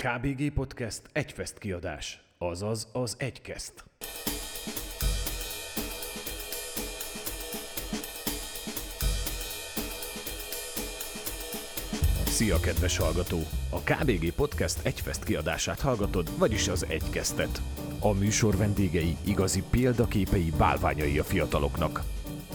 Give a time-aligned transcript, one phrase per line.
[0.00, 3.84] KBG Podcast egyfest kiadás, azaz az egykeszt.
[12.26, 13.38] Szia, kedves hallgató!
[13.70, 17.62] A KBG Podcast egyfest kiadását hallgatod, vagyis az egykesztet.
[17.98, 22.02] A műsor vendégei igazi példaképei, bálványai a fiataloknak.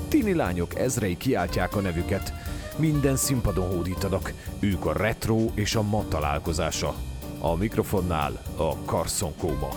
[0.07, 2.33] Tini lányok ezrei kiáltják a nevüket,
[2.77, 6.95] minden színpadon hódítanak, ők a retro és a ma találkozása.
[7.45, 9.69] A mikrofonnál a Carson Kóma.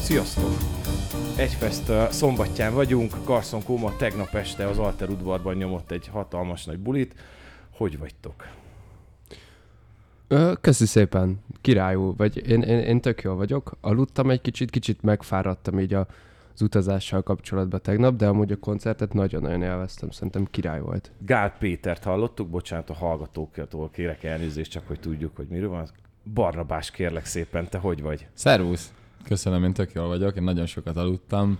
[0.00, 0.56] Sziasztok!
[1.36, 7.14] Egyfest szombatján vagyunk, Carson Kóma tegnap este az Alter udvarban nyomott egy hatalmas nagy bulit.
[7.76, 8.46] Hogy vagytok?
[10.60, 13.76] Köszi szépen, királyú, vagy én, én, én tök jól vagyok.
[13.80, 16.06] Aludtam egy kicsit, kicsit megfáradtam így a,
[16.54, 21.10] az utazással kapcsolatban tegnap, de amúgy a koncertet nagyon-nagyon élveztem, szerintem király volt.
[21.18, 25.88] Gál Pétert hallottuk, bocsánat a hallgatóktól kérek elnézést, csak hogy tudjuk, hogy miről van.
[26.34, 28.26] Barnabás, kérlek szépen, te hogy vagy?
[28.34, 28.92] Szervusz!
[29.24, 31.58] Köszönöm, én tök jól vagyok, én nagyon sokat aludtam.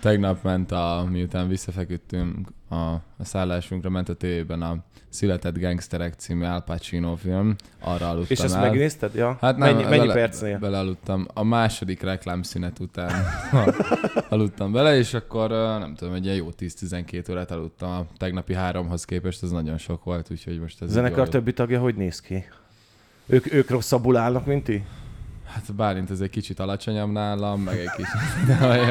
[0.00, 4.76] Tegnap ment a, miután visszafeküdtünk a, a szállásunkra, ment a tévében a
[5.08, 8.60] Született Gangsterek című Al Pacino film, arra aludtam És ezt el.
[8.60, 9.14] megnézted?
[9.14, 9.38] Ja?
[9.40, 10.58] Hát nem, mennyi, mennyi bele, percnél?
[10.58, 11.26] Belealudtam.
[11.34, 13.24] A második reklámszünet után
[14.28, 17.90] aludtam bele, és akkor nem tudom, egy ilyen jó 10-12 órát aludtam.
[17.90, 21.80] A tegnapi háromhoz képest ez nagyon sok volt, úgyhogy most ez A zenekar többi tagja
[21.80, 22.44] hogy néz ki?
[23.26, 24.84] Ők, ők rosszabbul állnak, mint ti?
[25.58, 28.86] Hát Bálint ez egy kicsit alacsonyabb nálam, meg egy kicsit, de, hogy,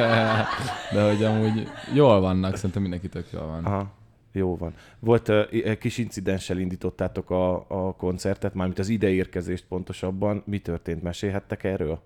[0.93, 3.65] de hogy amúgy jól vannak, szerintem mindenki tök jól van.
[3.65, 3.91] Aha,
[4.31, 4.73] jó van.
[4.99, 10.43] Volt uh, egy kis incidenssel indítottátok a, a koncertet, mármint az ideérkezést pontosabban.
[10.45, 11.03] Mi történt?
[11.03, 12.01] Mesélhettek erről?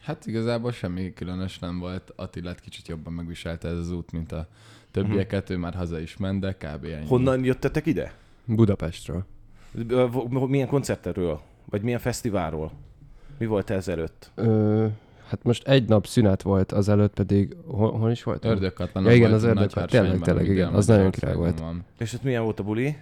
[0.00, 2.12] Hát igazából semmi különös nem volt.
[2.16, 4.48] Attilát kicsit jobban megviselte ez az út, mint a
[4.90, 6.84] többieket, ő már haza is ment, de kb.
[6.84, 7.06] ennyi.
[7.06, 8.14] Honnan jöttetek ide?
[8.44, 9.24] Budapestről.
[10.28, 11.40] Milyen koncertről?
[11.70, 12.72] Vagy milyen fesztiválról?
[13.38, 14.30] Mi volt ezelőtt?
[14.34, 14.86] Ö,
[15.28, 18.44] hát most egy nap szünet volt, azelőtt pedig, hol, hol is volt?
[18.44, 19.04] Ördögkatlan.
[19.04, 19.86] Ja, igen, az ördögkatlan.
[19.86, 21.60] Tényleg, tényleg, igen, az nagyon király volt.
[21.60, 21.84] Van.
[21.98, 22.96] És ott milyen volt a buli?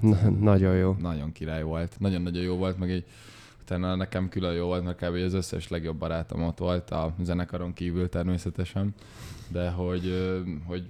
[0.00, 0.96] Na, nagyon jó.
[1.00, 1.94] Nagyon király volt.
[1.98, 3.04] Nagyon-nagyon jó volt, meg egy
[3.60, 5.14] utána nekem külön jó volt, mert kb.
[5.14, 8.94] az összes legjobb barátom ott volt, a zenekaron kívül természetesen,
[9.48, 10.12] de hogy,
[10.66, 10.84] hogy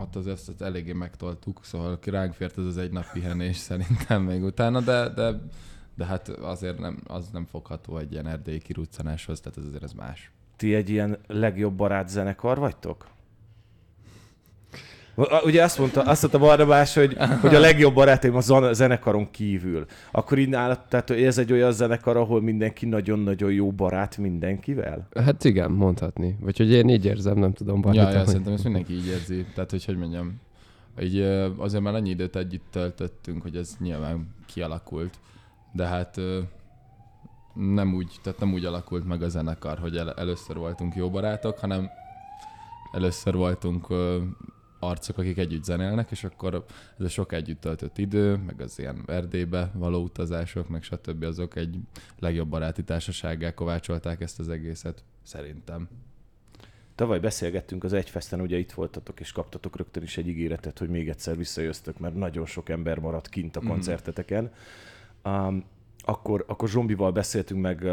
[0.00, 4.42] ott az ezt eléggé megtoltuk, szóval ránk fért ez az egy nap pihenés szerintem még
[4.42, 5.40] utána, de, de,
[5.94, 9.92] de hát azért nem, az nem fogható egy ilyen erdélyi kiruccanáshoz, tehát ez azért ez
[9.92, 10.30] más.
[10.56, 13.06] Ti egy ilyen legjobb barát zenekar vagytok?
[15.44, 19.86] Ugye azt mondta, azt mondta Barnabás, hogy, hogy a legjobb barátaim a zenekaron kívül.
[20.10, 25.08] Akkor így nálad, tehát hogy ez egy olyan zenekar, ahol mindenki nagyon-nagyon jó barát mindenkivel?
[25.24, 26.36] Hát igen, mondhatni.
[26.40, 27.80] Vagy hogy én így érzem, nem tudom.
[27.80, 29.44] Barni, Ja, ja, hogy- szerintem ezt mindenki így érzi.
[29.54, 30.40] Tehát, hogy hogy mondjam,
[31.00, 31.20] így,
[31.56, 35.14] azért már annyi időt együtt töltöttünk, hogy ez nyilván kialakult.
[35.72, 36.20] De hát
[37.54, 41.58] nem úgy, tehát nem úgy alakult meg a zenekar, hogy el, először voltunk jó barátok,
[41.58, 41.88] hanem
[42.92, 43.86] először voltunk
[44.78, 46.64] arcok, akik együtt zenélnek, és akkor
[46.98, 51.22] ez a sok együtt töltött idő, meg az ilyen Erdélybe való utazások, meg stb.
[51.22, 51.78] azok egy
[52.18, 55.88] legjobb baráti társasággá kovácsolták ezt az egészet, szerintem.
[56.94, 61.08] Tavaly beszélgettünk az Egyfesten, ugye itt voltatok, és kaptatok rögtön is egy ígéretet, hogy még
[61.08, 63.68] egyszer visszajöztök, mert nagyon sok ember maradt kint a Mhm.
[63.68, 64.52] koncerteteken.
[65.24, 65.64] Um,
[66.00, 67.84] akkor, akkor Zsombival beszéltünk meg,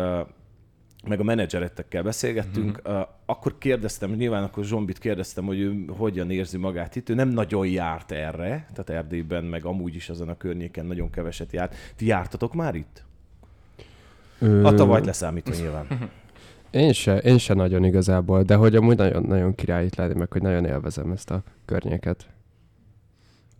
[1.07, 2.95] meg a menedzseretekkel beszélgettünk, Mhm.
[2.95, 7.09] uh, akkor kérdeztem, nyilván akkor Zsombit kérdeztem, hogy ő hogyan érzi magát itt.
[7.09, 11.51] Ő nem nagyon járt erre, tehát Erdélyben, meg amúgy is azon a környéken nagyon keveset
[11.51, 11.75] járt.
[11.95, 13.03] Ti jártatok már itt?
[14.39, 15.87] Ö, A tavalyt leszámítva nyilván.
[16.71, 20.41] Én se, én se nagyon igazából, de hogy amúgy nagyon-nagyon király itt lenni, meg hogy
[20.41, 22.25] nagyon élvezem ezt a környéket.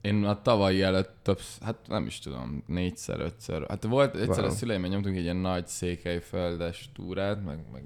[0.06, 3.66] Én a tavalyi előtt több, hát nem is tudom, négyszer, ötször.
[3.70, 4.52] Hát volt egyszer Wow.
[4.52, 7.84] a szüleimmel nyomtunk egy ilyen nagy székelyföldes túrát, meg, meg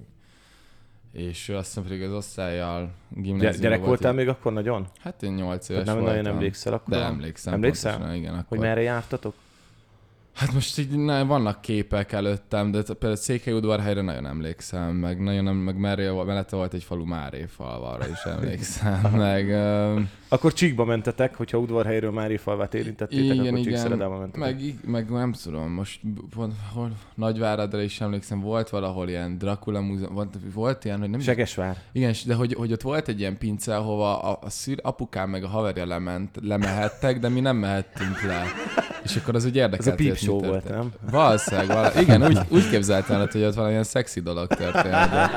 [1.13, 4.87] és azt hiszem pedig az osztályjal gimnáziumban gyerek volt voltál egy- még akkor nagyon?
[4.99, 6.15] Hát én nyolc éves nem voltam.
[6.15, 6.93] nagyon emlékszel akkor?
[6.93, 7.53] De emlékszem.
[7.53, 7.91] Emlékszel?
[7.91, 8.45] pontosan, Igen, akkor.
[8.47, 9.33] Hogy merre jártatok?
[10.33, 15.55] Hát most így ne, vannak képek előttem, de például Székelyudvarhelyre nagyon emlékszem, meg nagyon nem,
[15.55, 21.35] meg merre, mellette volt egy falu Máréfalva, arra is emlékszem, meg, ö, Akkor csíkba mentetek,
[21.35, 23.89] hogyha udvarhelyről Mári falvát érintettétek, Igen, akkor igen.
[23.89, 24.35] Mentetek.
[24.37, 30.13] meg, meg nem tudom, most b- hol, Nagyváradra is emlékszem, volt valahol ilyen Dracula múzeum,
[30.13, 31.77] volt, volt ilyen, hogy nem Segesvár.
[31.91, 35.43] Igen, de hogy, hogy ott volt egy ilyen pince, ahova a, a szűr, apukám meg
[35.43, 38.43] a haverja lement, lemehettek, de mi nem mehettünk le.
[39.03, 39.99] És akkor az úgy Ez érdekelt.
[39.99, 40.91] a mi show volt, nem?
[41.11, 42.01] Valószínűleg, vala...
[42.01, 45.29] igen, úgy, úgy képzeltem el, hogy ott valamilyen szexi dolog történt, de,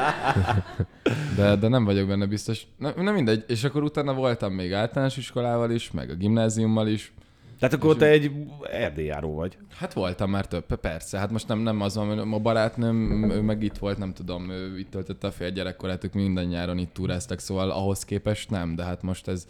[1.36, 2.66] de, de nem vagyok benne biztos.
[2.78, 7.12] Na, nem mindegy, és akkor utána voltam még általános iskolával is, meg a gimnáziummal is.
[7.58, 8.30] Tehát akkor te egy
[8.70, 9.56] erdélyjáró vagy.
[9.76, 11.18] Hát voltam már több, persze.
[11.18, 14.78] Hát most nem, nem az van, a barátnőm, ő meg itt volt, nem tudom, ő
[14.78, 18.84] itt töltötte a fél gyerekkorát, ők minden nyáron itt túráztak, szóval ahhoz képest nem, de
[18.84, 19.46] hát most ez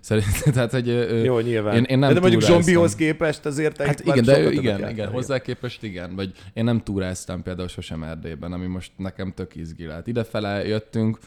[0.00, 1.74] szerintem, tehát hogy ő, Jó, nyilván.
[1.74, 2.62] Én, én nem de mondjuk túráztam.
[2.62, 5.14] zombihoz képest azért Hát igen, de ő, igen, igen, járni.
[5.14, 9.86] hozzá képest igen, vagy én nem túráztam például sosem Erdélyben, ami most nekem tök izgi
[9.86, 10.06] lett.
[10.06, 11.18] Idefele jöttünk,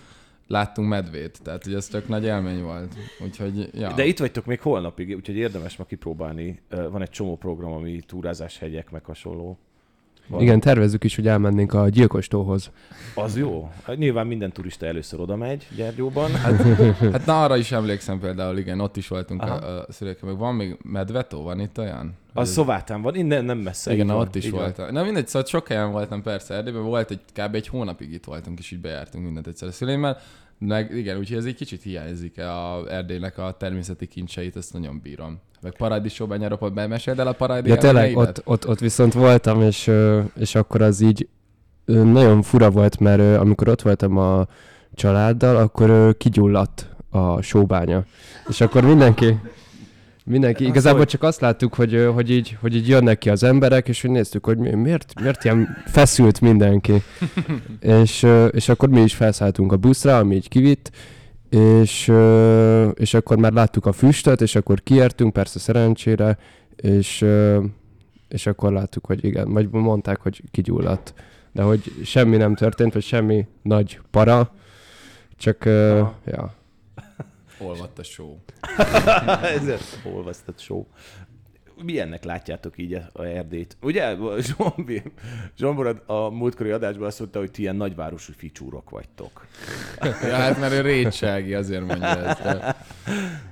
[0.48, 2.95] láttunk medvét, tehát hogy ez tök nagy élmény volt.
[3.24, 3.94] Úgyhogy, ja.
[3.94, 6.60] De itt vagytok még holnapig, úgyhogy érdemes ma kipróbálni.
[6.69, 9.57] Van egy csomó program, ami túrázás, hegyek, meg hasonló.
[10.30, 10.42] Van.
[10.42, 12.72] Igen, tervezzük is, hogy elmennénk a gyilkostóhoz.
[13.16, 13.70] Az jó.
[13.84, 16.31] Hát Nyilván minden turista először oda megy Gyergyóban.
[17.12, 19.54] Hát na arra is emlékszem például, igen, ott is voltunk Aha.
[19.54, 22.14] a, a szülőkkel, meg van még medvetó, van itt olyan?
[22.34, 23.94] Az szovátán van, innen nem messze.
[23.94, 24.60] Igen, na, van, ott is van.
[24.60, 24.94] voltam.
[24.94, 27.56] Na mindegy, szóval sok helyen voltam persze Erdélyben, volt egy kb.
[27.56, 30.18] egy hónapig itt voltunk, és így bejártunk mindent egyszer a szüleimmel.
[30.60, 35.40] Meg igen, úgyhogy ez egy kicsit hiányzik a Erdélynek a természeti kincseit, ezt nagyon bírom.
[35.62, 37.76] Meg paradicsóban nyarapot bemeséld el a paradicsom.
[37.76, 39.92] Ja, tényleg, ott, ott, ott viszont voltam, és,
[40.36, 41.28] és akkor az így
[41.86, 44.48] nagyon fura volt, mert amikor ott voltam a
[44.94, 48.04] családdal, akkor kigyulladt a sóbánya.
[48.48, 49.40] És akkor mindenki,
[50.30, 51.08] mindenki, Az igazából hogy?
[51.08, 54.46] csak azt láttuk, hogy, hogy, így, hogy így jönnek ki az emberek, és hogy néztük,
[54.46, 56.94] hogy mi- miért, miért ilyen feszült mindenki.
[58.02, 60.92] és, és akkor mi is felszálltunk a buszra, ami így kivitt,
[61.50, 62.12] és,
[62.94, 66.38] és akkor már láttuk a füstöt, és akkor kiértünk, persze szerencsére,
[66.76, 67.26] és,
[68.28, 71.14] és akkor láttuk, hogy igen, vagy mondták, hogy kigyulladt.
[71.52, 74.52] De hogy semmi nem történt, vagy semmi nagy para,
[75.38, 76.14] csak, Aha.
[76.26, 76.54] ja.
[77.60, 78.36] Olvadt a show.
[79.42, 80.86] Ez olvasztott show.
[81.84, 83.78] Milyennek látjátok így a Erdélyt?
[83.82, 85.02] Ugye, Zsombi,
[85.58, 89.48] Zsombor a múltkori adásban azt mondta, hogy ti ilyen nagyvárosú ficsúrok vagytok.
[90.02, 92.42] ja, hát mert ő rétsági, azért mondja ezt.
[92.42, 92.76] De,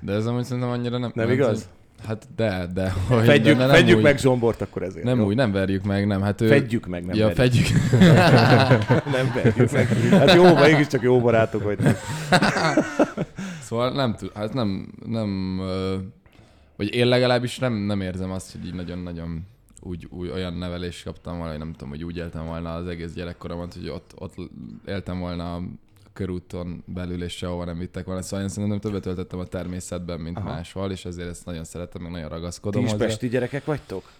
[0.01, 1.11] de ez amúgy szerintem annyira nem...
[1.15, 1.69] Nem igaz?
[2.05, 2.93] Hát de, de.
[3.07, 5.05] Hogy, Fedjük, de, nem fedjük úgy, meg Zsombort akkor ezért.
[5.05, 5.25] Nem jó?
[5.25, 6.21] úgy, nem verjük meg, nem.
[6.21, 6.47] Hát ő...
[6.47, 7.65] Fedjük meg, nem ja, verjük.
[7.65, 7.91] fedjük.
[9.17, 9.87] nem verjük meg.
[10.09, 11.95] Hát jó, mégiscsak jó barátok vagytok.
[13.61, 15.59] Szóval nem tud, hát nem, nem,
[16.75, 19.47] vagy én legalábbis nem, nem érzem azt, hogy így nagyon-nagyon
[19.79, 23.13] úgy, úgy olyan nevelést kaptam volna, hogy nem tudom, hogy úgy éltem volna az egész
[23.13, 24.35] gyerekkoromat, hogy ott, ott
[24.85, 25.61] éltem volna
[26.17, 28.21] körúton belül, és sehova nem vittek volna.
[28.21, 30.49] Szóval én szerintem többet töltöttem a természetben, mint Aha.
[30.49, 33.05] Máshol, és ezért ezt nagyon szeretem, meg nagyon Ti ragaszkodom is hozzá.
[33.05, 34.11] pesti gyerekek vagytok?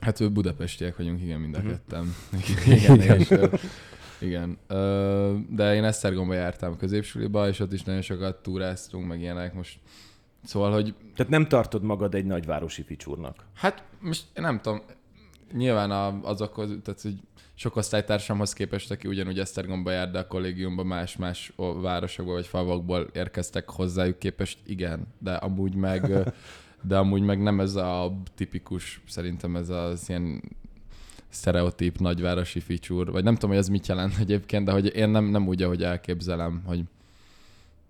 [0.00, 2.14] Hát ő budapestiek vagyunk, igen, mind a ketten.
[2.66, 3.34] igen, és,
[4.18, 4.58] igen.
[4.66, 9.54] Ö, de én Esztergomba jártam középsuliba, és ott is nagyon sokat túráztunk, meg ilyenek.
[9.54, 9.78] Most
[10.44, 13.44] Szóval, hogy Tehát nem tartod magad egy nagyvárosi ficsúrnak.
[13.54, 14.82] hát most én nem tudom,
[15.52, 17.20] nyilván a, azokhoz, tehát hogy
[17.60, 23.70] sok osztálytársamhoz képest, aki ugyanúgy Esztergomba jár, de a kollégiumban más-más városokból vagy falvakból érkeztek
[23.70, 26.12] hozzájuk képest, igen, de amúgy meg,
[26.88, 30.42] de amúgy meg nem ez a tipikus, szerintem ez az ilyen
[31.28, 35.24] sztereotíp nagyvárosi ficsúr, vagy nem tudom, hogy ez mit jelent egyébként, de hogy én nem,
[35.24, 36.82] nem úgy, ahogy elképzelem, hogy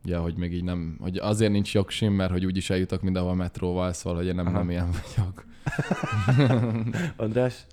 [0.04, 3.92] Ja, hogy még így nem, hogy azért nincs jogsim, mert hogy úgyis eljutok mindenhol metróval,
[3.92, 4.56] szóval, hogy én nem, Aha.
[4.56, 5.44] nem ilyen vagyok.
[7.16, 7.66] András,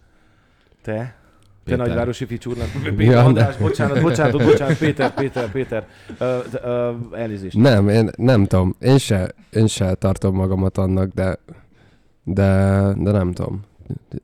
[0.82, 1.26] te?
[1.68, 1.88] Te Péter.
[1.88, 2.68] nagyvárosi ficsúrnak.
[2.98, 5.88] Ja, András, bocsánat, bocsánat, bocsánat, Péter, Péter, Péter.
[6.20, 6.28] Uh,
[6.64, 7.58] uh, elnézést.
[7.58, 8.76] Nem, én nem tudom.
[8.80, 11.40] Én se, én se tartom magamat annak, de,
[12.24, 13.62] de, de nem tudom.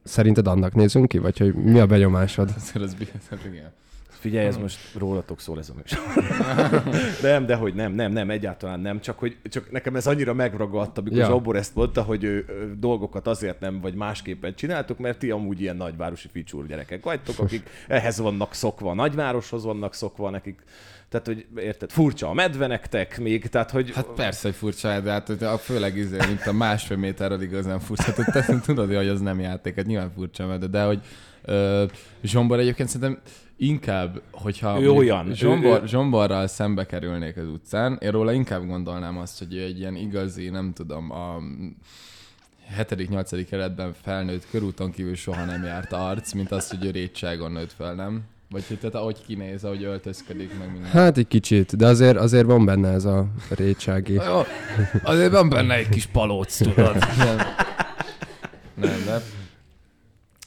[0.04, 2.50] Szerinted annak nézünk ki, vagy hogy mi a benyomásod?
[2.56, 3.72] Azért az biztos, igen.
[4.24, 6.00] Figyelj, ez most rólatok szól ez a műsor.
[7.32, 10.98] nem, de hogy nem, nem, nem, egyáltalán nem, csak hogy csak nekem ez annyira megragadt,
[10.98, 11.26] amikor ja.
[11.26, 15.62] Zsobor ezt mondta, hogy ő, ő, dolgokat azért nem, vagy másképpen csináltuk, mert ti amúgy
[15.62, 20.64] ilyen nagyvárosi ficsúr gyerekek vagytok, akik ehhez vannak szokva, a nagyvároshoz vannak szokva nekik.
[21.10, 23.92] Tehát, hogy érted, furcsa a medve nektek még, tehát, hogy...
[23.94, 28.14] Hát persze, hogy furcsa, de hát a főleg izé, mint a másfél méterről igazán furcsa.
[28.14, 31.00] Tehát te tudod, hogy az nem játék, hát nyilván furcsa, mert de hogy
[31.42, 31.84] ö,
[32.24, 33.22] Zsombor egyébként szerintem
[33.58, 38.66] inkább, hogyha Ő olyan, ő- Zsombor, ő- Zsomborral szembe kerülnék az utcán, én róla inkább
[38.68, 41.38] gondolnám azt, hogy ő egy ilyen igazi, nem tudom, a
[42.78, 43.46] 7.-8.
[43.50, 47.94] keretben felnőtt körúton kívül soha nem járt arc, mint az, hogy ő rétságon nőtt fel,
[47.94, 48.22] nem?
[48.50, 50.92] Vagy hogy tehát ahogy kinéz, ahogy öltözködik, meg minden.
[50.92, 54.20] Hát egy kicsit, de azért, azért van benne ez a rétsági.
[55.04, 56.96] Azért van benne egy kis palóc, tudod.
[57.18, 57.38] Nem,
[58.76, 59.22] nem de...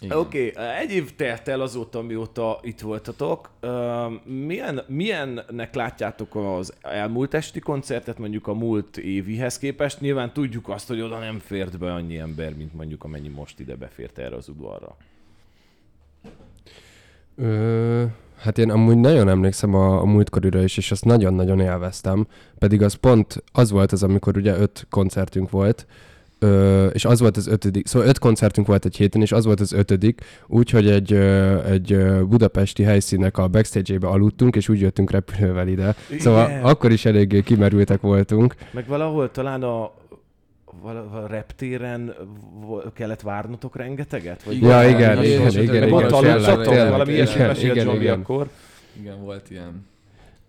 [0.03, 3.51] Oké, okay, egy év telt el azóta, mióta itt voltatok.
[4.25, 10.01] Milyen, milyennek látjátok az elmúlt esti koncertet, mondjuk a múlt évihez képest?
[10.01, 13.75] Nyilván tudjuk azt, hogy oda nem fért be annyi ember, mint mondjuk amennyi most ide
[13.75, 14.97] befért erre az udvarra.
[17.37, 18.05] Ö,
[18.37, 22.27] hát én amúgy nagyon emlékszem a, a múltkorira is, és azt nagyon-nagyon élveztem.
[22.59, 25.87] Pedig az pont az volt az, amikor ugye öt koncertünk volt,
[26.39, 29.61] Ö, és az volt az ötödik, szóval öt koncertünk volt egy héten, és az volt
[29.61, 31.97] az ötödik, úgyhogy egy, ö, egy
[32.29, 35.95] budapesti helyszínnek a backstage-ébe aludtunk, és úgy jöttünk repülővel ide.
[36.19, 36.63] Szóval Igen.
[36.63, 38.55] akkor is eléggé kimerültek voltunk.
[38.71, 39.91] Meg valahol talán a
[40.85, 42.15] a reptéren
[42.95, 44.43] kellett várnotok rengeteget?
[44.43, 45.49] Vagy Ja, valami igen, hasonló?
[45.49, 46.65] igen, igen, Meg igen, ott tényleg, aludtatok?
[46.73, 48.21] tényleg, Valami igen, ilyesmi mesélt igen, Zsombi igen.
[48.21, 48.49] akkor.
[49.01, 49.87] Igen, volt ilyen.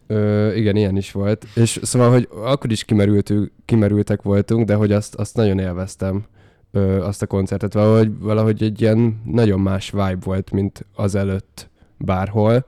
[0.08, 1.46] Ö, igen, ilyen is volt.
[1.56, 6.26] És szóval, hogy akkor is kimerültünk, kimerültek voltunk, de hogy azt, azt nagyon élveztem,
[6.72, 7.74] ö, azt a koncertet.
[7.74, 12.66] Valahogy, valahogy egy ilyen nagyon más vibe volt, mint az előtt bárhol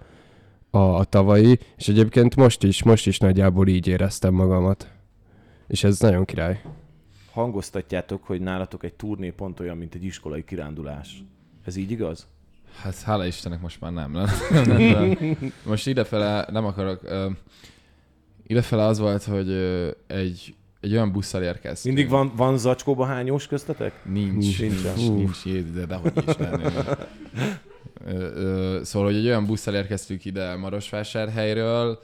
[0.70, 4.92] a, a tavalyi, és egyébként most is, most is nagyjából így éreztem magamat.
[5.68, 6.62] És ez nagyon király.
[7.32, 11.24] Hangoztatjátok, hogy nálatok egy turné pont olyan, mint egy iskolai kirándulás.
[11.66, 12.28] Ez így igaz?
[12.82, 14.12] Hát hála Istennek most már nem.
[14.12, 14.28] nem,
[14.66, 15.38] nem, nem.
[15.64, 17.04] Most idefele nem akarok...
[17.04, 17.32] Uh,
[18.48, 21.96] idefele az volt, hogy uh, egy, egy olyan busszal érkeztünk.
[21.96, 23.94] Mindig van, van zacskóba hányós köztetek?
[24.04, 24.84] Nincs, Nincs.
[24.84, 26.36] nincs, nincs, Jézus, de dehogy is
[28.82, 32.00] Szóval, hogy egy olyan busszal érkeztünk ide Marosvásárhelyről,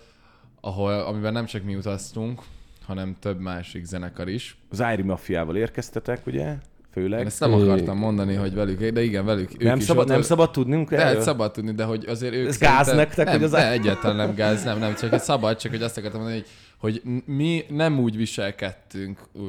[0.61, 2.41] ahol, amiben nem csak mi utaztunk,
[2.85, 4.57] hanem több másik zenekar is.
[4.69, 6.57] Az Ári Mafiával érkeztetek, ugye?
[6.95, 7.19] Főleg.
[7.19, 9.49] Én ezt nem akartam mondani, hogy velük, de igen, velük.
[9.53, 11.21] ők nem, is szabad, ott nem szabad tudnunk De hát erről?
[11.21, 14.15] szabad tudni, de hogy azért ők Ez gáz nektek, nem, hogy az ne, á- egyáltalán
[14.15, 17.63] nem gáz, nem, nem, csak egy szabad, csak hogy azt akartam mondani, hogy, hogy mi
[17.69, 19.41] nem úgy viselkedtünk ö,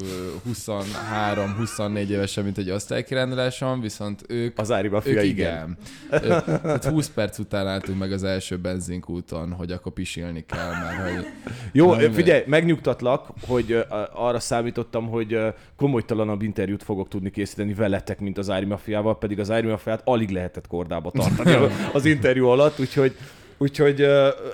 [0.51, 5.77] 23-24 évesen, mint egy osztálykiránduláson, viszont ők Az Ári Mafia, ők igen.
[6.09, 6.21] igen.
[6.23, 11.15] Ö, Tehát 20 perc után álltunk meg az első benzinkúton, hogy akkor pisilni kell, mert
[11.15, 11.25] hogy...
[11.71, 15.39] Jó, Na, figyelj, megnyugtatlak, hogy arra számítottam, hogy
[15.75, 20.29] komolytalanabb interjút fogok tudni készíteni veletek, mint az Ári Mafiával, pedig az Ári Mafiát alig
[20.29, 23.15] lehetett kordába tartani az interjú alatt, úgyhogy
[23.57, 24.01] Úgyhogy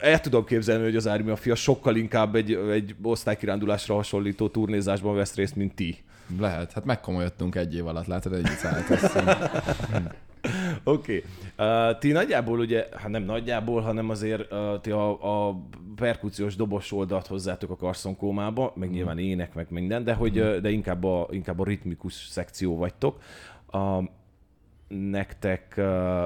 [0.02, 5.36] el tudom képzelni, hogy az Ári Mafia sokkal inkább egy, egy osztálykirándulásra hasonlító turnézásban vesz
[5.36, 5.98] részt, mint ti.
[6.40, 9.30] Lehet, hát megkomolyodtunk egy év alatt, látod, együtt szálltoztunk.
[10.84, 11.24] Oké.
[11.54, 11.90] Okay.
[11.90, 15.62] Uh, ti nagyjából ugye, hát nem nagyjából, hanem azért uh, ti a, a
[15.96, 20.70] perkúciós dobos oldalt hozzátok a karszonkómába, meg nyilván ének, meg minden, de, hogy, uh, de
[20.70, 23.22] inkább a, inkább a ritmikus szekció vagytok.
[23.72, 24.04] Uh,
[24.88, 26.24] nektek uh,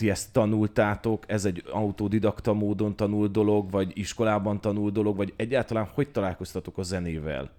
[0.00, 5.88] ti ezt tanultátok, ez egy autodidakta módon tanult dolog, vagy iskolában tanult dolog, vagy egyáltalán
[5.94, 7.50] hogy találkoztatok a zenével?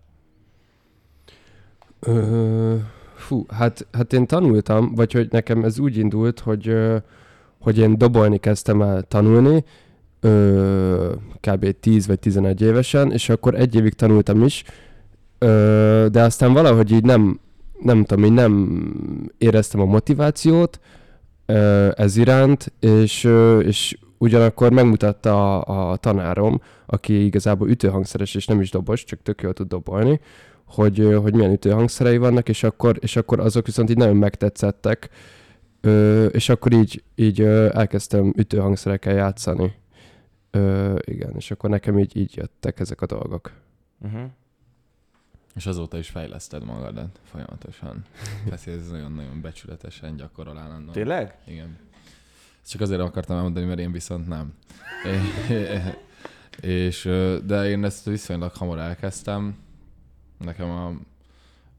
[1.99, 2.75] Ö,
[3.15, 6.75] fú, hát, hát én tanultam, vagy hogy nekem ez úgy indult, hogy,
[7.59, 9.63] hogy én dobolni kezdtem el tanulni,
[10.19, 11.79] ö, kb.
[11.79, 14.63] 10 vagy 11 évesen, és akkor egy évig tanultam is,
[15.37, 17.39] ö, de aztán valahogy így nem,
[17.81, 18.83] nem tudom, így nem
[19.37, 20.79] éreztem a motivációt
[21.95, 23.23] ez iránt, és,
[23.63, 29.41] és ugyanakkor megmutatta a, a tanárom, aki igazából ütőhangszeres és nem is dobos, csak tök
[29.41, 30.19] jól tud dobolni,
[30.65, 35.09] hogy, hogy milyen ütőhangszerei vannak, és akkor, és akkor azok viszont így nagyon megtetszettek,
[35.81, 39.73] ö, és akkor így, így elkezdtem ütőhangszerekkel játszani.
[40.51, 43.51] Ö, igen, és akkor nekem így, így jöttek ezek a dolgok.
[44.01, 44.21] Uh-huh.
[45.55, 48.05] És azóta is fejleszted magadat folyamatosan.
[48.45, 50.91] Tehát ez nagyon-nagyon becsületesen gyakorol állandóan.
[50.93, 51.37] Tényleg?
[51.47, 51.77] Igen.
[52.61, 54.53] Ezt csak azért akartam elmondani, mert én viszont nem.
[56.61, 57.03] és,
[57.45, 59.57] de én ezt viszonylag hamar elkezdtem.
[60.37, 60.87] Nekem a,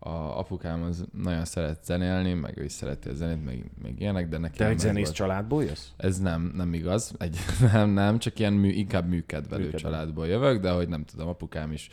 [0.08, 4.28] a apukám az nagyon szeret zenélni, meg ő is szereti a zenét, meg, meg ilyenek,
[4.28, 5.86] de nekem Te egy zenész volt- családból jössz?
[5.96, 7.12] Ez nem, nem igaz.
[7.18, 7.36] Egy,
[7.72, 9.92] nem, nem, csak ilyen mű, inkább műkedvelő Műkedvelő.
[9.94, 11.90] családból jövök, de hogy nem tudom, apukám is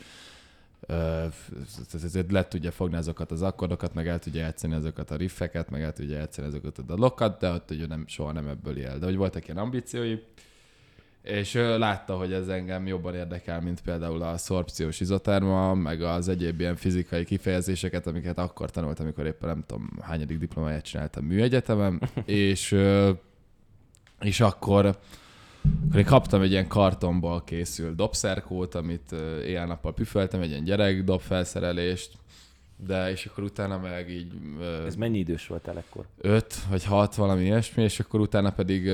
[1.92, 5.82] ezért le tudja fogni azokat az akkordokat, meg el tudja játszani azokat a riffeket, meg
[5.82, 8.98] el tudja játszani azokat a dalokat, de ott ugye nem, soha nem ebből él.
[8.98, 10.18] De hogy voltak ilyen ambíciói,
[11.22, 16.28] és ö, látta, hogy ez engem jobban érdekel, mint például a szorpciós izoterma, meg az
[16.28, 22.02] egyéb ilyen fizikai kifejezéseket, amiket akkor tanultam, amikor éppen nem tudom, hányadik diplomáját csináltam műegyetemen,
[22.24, 22.76] és,
[24.20, 24.98] és akkor,
[25.62, 29.12] akkor én kaptam egy ilyen kartonból készült dobszerkót, amit
[29.44, 32.18] éjjel-nappal püföltem, egy ilyen gyerek dobfelszerelést,
[32.76, 34.32] de és akkor utána meg így
[34.86, 36.06] Ez mennyi idős voltál ekkor?
[36.18, 38.90] öt vagy hat valami ilyesmi, és akkor utána pedig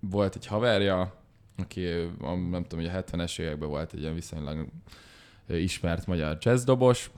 [0.00, 1.14] volt egy haverja,
[1.56, 1.82] aki
[2.50, 4.66] nem tudom, hogy a 70-es években volt egy ilyen viszonylag
[5.48, 7.10] ismert magyar jazzdobos,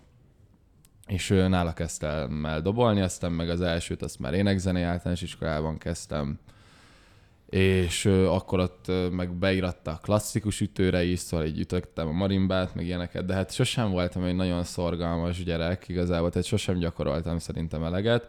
[1.06, 6.38] és nála kezdtem el dobolni, aztán meg az elsőt azt már énekzenei általános iskolában kezdtem,
[7.48, 12.86] és akkor ott meg beiratta a klasszikus ütőre is, szóval így ütöttem a marimbát, meg
[12.86, 18.26] ilyeneket, de hát sosem voltam egy nagyon szorgalmas gyerek igazából, tehát sosem gyakoroltam szerintem eleget.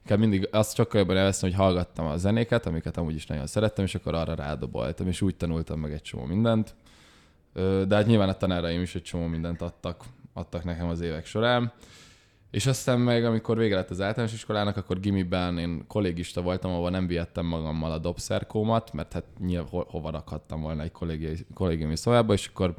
[0.00, 3.84] Inkább mindig azt csak jobban elveszem, hogy hallgattam a zenéket, amiket amúgy is nagyon szerettem,
[3.84, 6.74] és akkor arra rádoboltam, és úgy tanultam meg egy csomó mindent.
[7.86, 11.72] De hát nyilván a tanáraim is egy csomó mindent adtak, adtak nekem az évek során.
[12.50, 16.90] És aztán meg, amikor vége lett az általános iskolának, akkor gimiben én kollégista voltam, ahol
[16.90, 21.96] nem vihettem magammal a dobszerkómat, mert hát nyilván ho- hova rakhattam volna egy kollégi- kollégiumi
[21.96, 22.74] szobába, és akkor,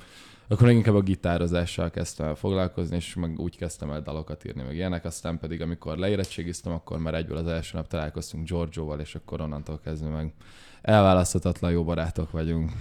[0.48, 4.76] akkor inkább a gitározással kezdtem el foglalkozni, és meg úgy kezdtem el dalokat írni, meg
[4.76, 9.42] ilyenek, aztán pedig amikor leérettségiztem, akkor már egyből az első nap találkoztunk Giorgioval, és akkor
[9.42, 10.34] onnantól kezdve meg
[10.82, 12.72] elválaszthatatlan jó barátok vagyunk.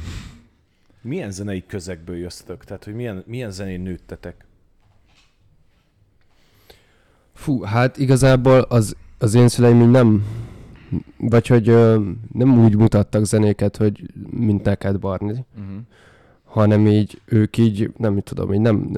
[1.01, 2.65] Milyen zenei közegből jöttök?
[2.65, 4.45] Tehát, hogy milyen, milyen zenén nőttetek?
[7.37, 10.25] Fú, hát igazából az, az én szüleim így nem,
[11.19, 12.01] vagy hogy ö,
[12.33, 15.77] nem úgy mutattak zenéket, hogy mint neked, Barni, Uh-huh.
[16.45, 18.91] hanem így ők így, nem tudom, így nem,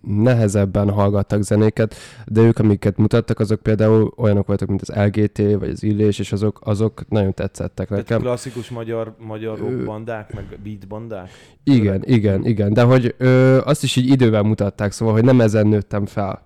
[0.00, 1.94] nehezebben hallgattak zenéket,
[2.26, 6.32] de ők, amiket mutattak, azok például olyanok voltak, mint az LGT, vagy az Illés, és
[6.32, 8.20] azok, azok nagyon tetszettek Tehát nekem.
[8.22, 11.30] klasszikus magyar, magyar rock bandák, meg beat bandák?
[11.64, 15.66] Igen, igen, igen, de hogy ö, azt is így idővel mutatták, szóval, hogy nem ezen
[15.66, 16.42] nőttem fel.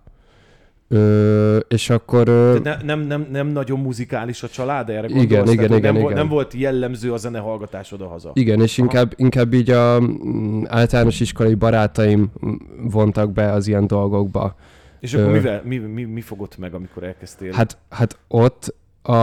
[0.89, 2.29] Ö, és akkor...
[2.29, 5.53] Ö, ne, nem, nem, nem nagyon muzikális a család, erre Igen, gondolsz?
[5.53, 6.25] igen, hogy igen, nem, Volt, igen.
[6.25, 8.31] nem volt jellemző a zenehallgatás oda-haza.
[8.35, 8.87] Igen, és Aha.
[8.87, 12.55] inkább, inkább így a mm, általános iskolai barátaim mm,
[12.91, 14.55] vontak be az ilyen dolgokba.
[15.01, 17.53] És akkor Ö- mivel, mi, mi, mi fogott meg, amikor elkezdtél?
[17.53, 19.15] Hát, hát ott, a,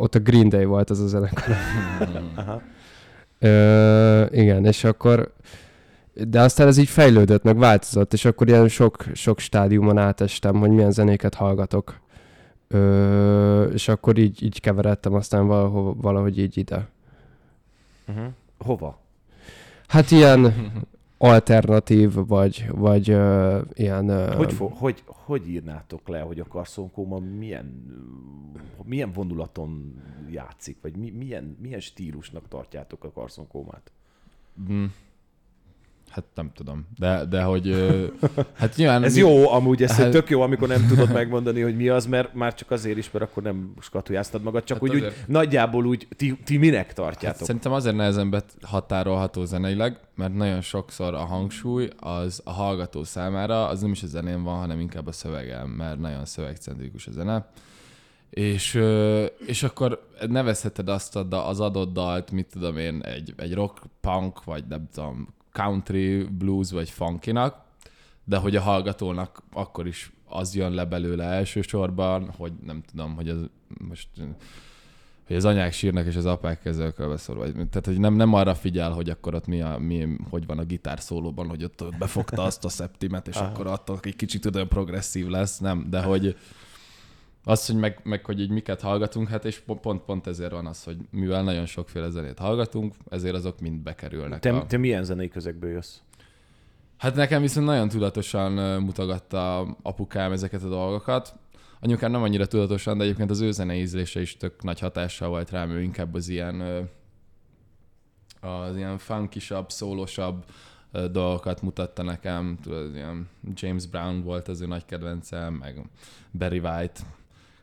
[0.00, 1.44] ott a Green Day volt az a zenekar.
[2.34, 2.62] Aha.
[3.38, 5.32] Ö, igen, és akkor
[6.26, 10.70] de aztán ez így fejlődött, meg változott, és akkor ilyen sok, sok stádiumon átestem, hogy
[10.70, 12.00] milyen zenéket hallgatok.
[12.68, 16.88] Ö, és akkor így, így keveredtem aztán valahogy, valahogy így ide.
[18.08, 18.26] Uh-huh.
[18.58, 18.98] Hova?
[19.86, 20.54] Hát ilyen
[21.18, 24.08] alternatív, vagy, vagy ö, ilyen...
[24.08, 27.84] Ö, Hogy, fo- hogy, hogy írnátok le, hogy a karszonkóma milyen,
[28.84, 33.92] milyen vonulaton játszik, vagy mi, milyen, milyen stílusnak tartjátok a karszonkómát?
[34.70, 34.84] Mm.
[36.10, 36.86] Hát nem tudom.
[36.98, 37.74] De, de hogy...
[38.54, 39.02] Hát nyilván...
[39.02, 42.06] Ez mi- jó, amúgy ez Hát- tök jó, amikor nem tudod megmondani, hogy mi az,
[42.06, 45.26] mert már csak azért is, mert akkor nem skatujáztad magad, csak Hát úgy, azért.
[45.26, 47.46] nagyjából úgy ti, ti minek Hát tartjátok?
[47.46, 53.80] szerintem azért nehezen határolható zeneileg, mert nagyon sokszor a hangsúly az a hallgató számára az
[53.80, 57.48] nem is a zenén van, hanem inkább a szövegem, mert nagyon szövegcentrikus a zene.
[58.30, 58.82] És,
[59.46, 64.64] és akkor nevezheted azt az adott dalt, mit tudom én, egy, egy rock, punk, vagy
[64.68, 65.28] nem tudom,
[65.62, 67.64] country, blues, vagy funkinak,
[68.24, 73.28] de hogy a hallgatónak akkor is az jön le belőle elsősorban, hogy nem tudom, hogy
[73.28, 73.50] az
[73.88, 74.08] most
[75.26, 78.54] hogy az anyák sírnak és az apák kezőkkel beszól, vagy tehát hogy nem, nem arra
[78.54, 81.96] figyel, hogy akkor ott mi, a, mi hogy van a gitár szólóban, hogy ott, ott
[81.96, 86.36] befogta azt a szeptimet, és akkor attól egy kicsit olyan progresszív lesz, nem, de hogy
[87.48, 90.66] az, hogy meg, meg hogy így miket hallgatunk, hát és po- pont, pont ezért van
[90.66, 94.40] az, hogy mivel nagyon sokféle zenét hallgatunk, ezért azok mind bekerülnek.
[94.40, 94.66] Te, a...
[94.66, 95.96] te milyen zenei közegből jössz?
[96.96, 101.34] Hát nekem viszont nagyon tudatosan mutogatta apukám ezeket a dolgokat.
[101.80, 105.50] Anyukám nem annyira tudatosan, de egyébként az ő zenei ízlése is tök nagy hatással volt
[105.50, 106.88] rám, ő inkább az ilyen
[108.40, 110.44] az ilyen funkisabb, szólósabb
[110.92, 112.58] ö, dolgokat mutatta nekem.
[112.62, 115.82] Tudod, ilyen James Brown volt az ő nagy kedvencem, meg
[116.32, 117.00] Barry White.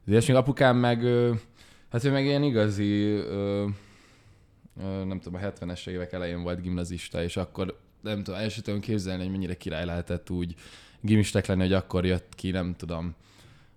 [0.05, 1.03] Az ilyesmi apukám meg,
[1.89, 3.21] hát ő meg ilyen igazi,
[5.05, 8.79] nem tudom, a 70-es évek elején volt gimnazista, és akkor nem tudom, el sem tudom
[8.79, 10.55] képzelni, hogy mennyire király lehetett úgy
[11.01, 13.15] gimistek lenni, hogy akkor jött ki, nem tudom,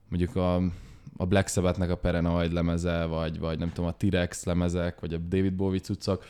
[0.08, 0.54] mondjuk a,
[1.16, 5.18] a Black Sabbath-nek a Paranoid lemeze, vagy, vagy nem tudom, a T-Rex lemezek, vagy a
[5.18, 6.24] David Bowie cuccok,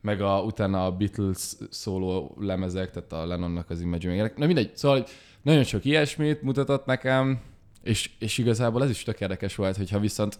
[0.00, 4.38] meg a, utána a Beatles szóló lemezek, tehát a Lennonnak az Imagineering.
[4.38, 5.06] Na mindegy, szóval
[5.42, 7.40] nagyon sok ilyesmit mutatott nekem,
[7.82, 10.38] és, és igazából ez is tök érdekes volt, hogyha viszont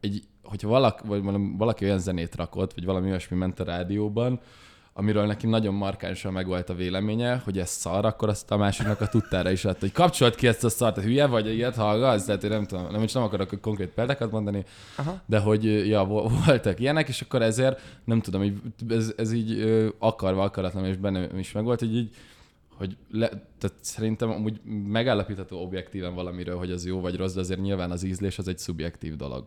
[0.00, 1.22] egy, hogyha valaki, vagy
[1.56, 4.40] valaki olyan zenét rakott, vagy valami olyasmi ment a rádióban,
[4.92, 9.06] amiről neki nagyon markánsan megvolt a véleménye, hogy ez szar, akkor azt a másiknak a
[9.06, 12.44] tudtára is adta, hogy kapcsolt ki ezt a szart, te hülye vagy, ilyet hallgatsz, tehát
[12.44, 14.64] én nem tudom, nem, most nem akarok konkrét példákat mondani,
[14.96, 15.20] Aha.
[15.26, 18.54] de hogy ja, vo- voltak ilyenek, és akkor ezért, nem tudom, hogy
[18.88, 19.64] ez, ez így
[19.98, 22.10] akarva, akaratlan, és bennem is megvolt, hogy így
[22.80, 27.60] hogy le, tehát szerintem amúgy megállapítható objektíven valamiről, hogy az jó vagy rossz, de azért
[27.60, 29.46] nyilván az ízlés az egy szubjektív dolog.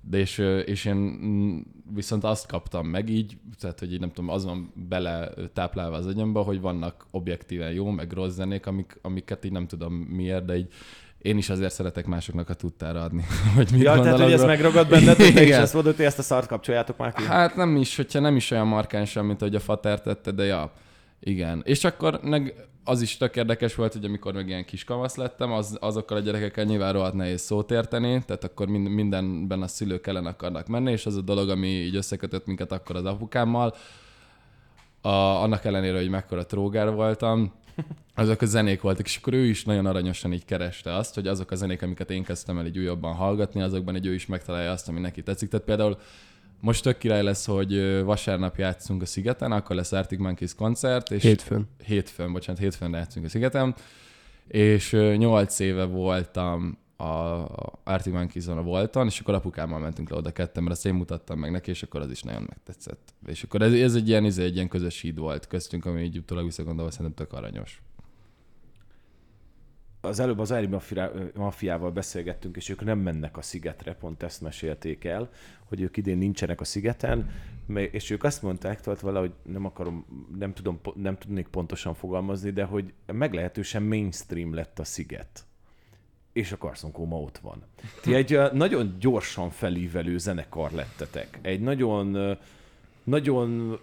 [0.00, 1.58] De és, és én mm,
[1.94, 6.06] viszont azt kaptam meg így, tehát hogy így nem tudom, az van bele táplálva az
[6.06, 10.56] agyamba, hogy vannak objektíven jó, meg rossz zenék, amik, amiket így nem tudom miért, de
[10.56, 10.72] így
[11.18, 13.24] én is azért szeretek másoknak a tudtára adni.
[13.56, 16.18] hogy mit Ja, tehát, hogy ez megragad benned, hogy te is ezt mondod, hogy ezt
[16.18, 17.22] a szart kapcsoljátok már ki?
[17.22, 20.72] Hát nem is, hogyha nem is olyan markánsan, mint ahogy a fater tette, de ja,
[21.20, 21.62] igen.
[21.64, 25.76] És akkor meg az is tök érdekes volt, hogy amikor meg ilyen kiskamasz lettem, az,
[25.80, 30.26] azokkal a gyerekekkel nyilván rohadt nehéz szót érteni, tehát akkor mind, mindenben a szülők ellen
[30.26, 33.74] akarnak menni, és az a dolog, ami így összekötött minket akkor az apukámmal,
[35.00, 37.52] a, annak ellenére, hogy mekkora trógár voltam,
[38.14, 41.50] azok a zenék voltak, és akkor ő is nagyon aranyosan így kereste azt, hogy azok
[41.50, 44.88] a zenék, amiket én kezdtem el így újabban hallgatni, azokban egy ő is megtalálja azt,
[44.88, 45.48] ami neki tetszik.
[45.48, 45.98] Tehát például
[46.60, 51.10] most tök király lesz, hogy vasárnap játszunk a Szigeten, akkor lesz Arctic Monkeys koncert.
[51.10, 51.68] És Hétfőn.
[51.84, 53.74] Hétfőn, bocsánat, hétfőn játszunk a Szigeten.
[54.48, 57.46] És nyolc éve voltam a
[57.84, 61.38] Arctic monkeys a voltan, és akkor apukámmal mentünk le oda ketten, mert azt én mutattam
[61.38, 63.14] meg neki, és akkor az is nagyon megtetszett.
[63.26, 66.16] És akkor ez, ez egy ilyen, ez egy ilyen közös híd volt köztünk, ami így
[66.16, 67.82] utólag visszagondolva szerintem tök aranyos
[70.00, 70.68] az előbb az Ári
[71.34, 75.30] mafiával beszélgettünk, és ők nem mennek a szigetre, pont ezt mesélték el,
[75.64, 77.30] hogy ők idén nincsenek a szigeten,
[77.90, 80.06] és ők azt mondták, tehát valahogy nem akarom,
[80.38, 85.46] nem, tudom, nem tudnék pontosan fogalmazni, de hogy meglehetősen mainstream lett a sziget
[86.32, 87.62] és a Carson ma ott van.
[88.02, 91.38] Ti egy nagyon gyorsan felívelő zenekar lettetek.
[91.42, 92.38] Egy nagyon,
[93.04, 93.78] nagyon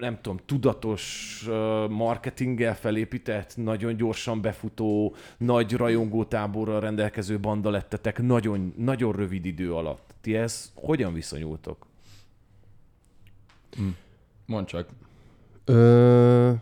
[0.00, 1.46] nem tudom, tudatos
[1.88, 10.14] marketinggel felépített, nagyon gyorsan befutó, nagy rajongótáborral rendelkező banda lettetek nagyon, nagyon rövid idő alatt.
[10.20, 11.86] Ti ez hogyan viszonyultok?
[13.76, 13.82] Hm.
[14.46, 14.88] Mondd csak.
[15.64, 16.52] Ö...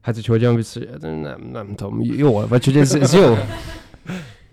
[0.00, 3.34] Hát, hogy hogyan viszonyultok, nem, nem tudom, jól, vagy hogy ez, ez jó.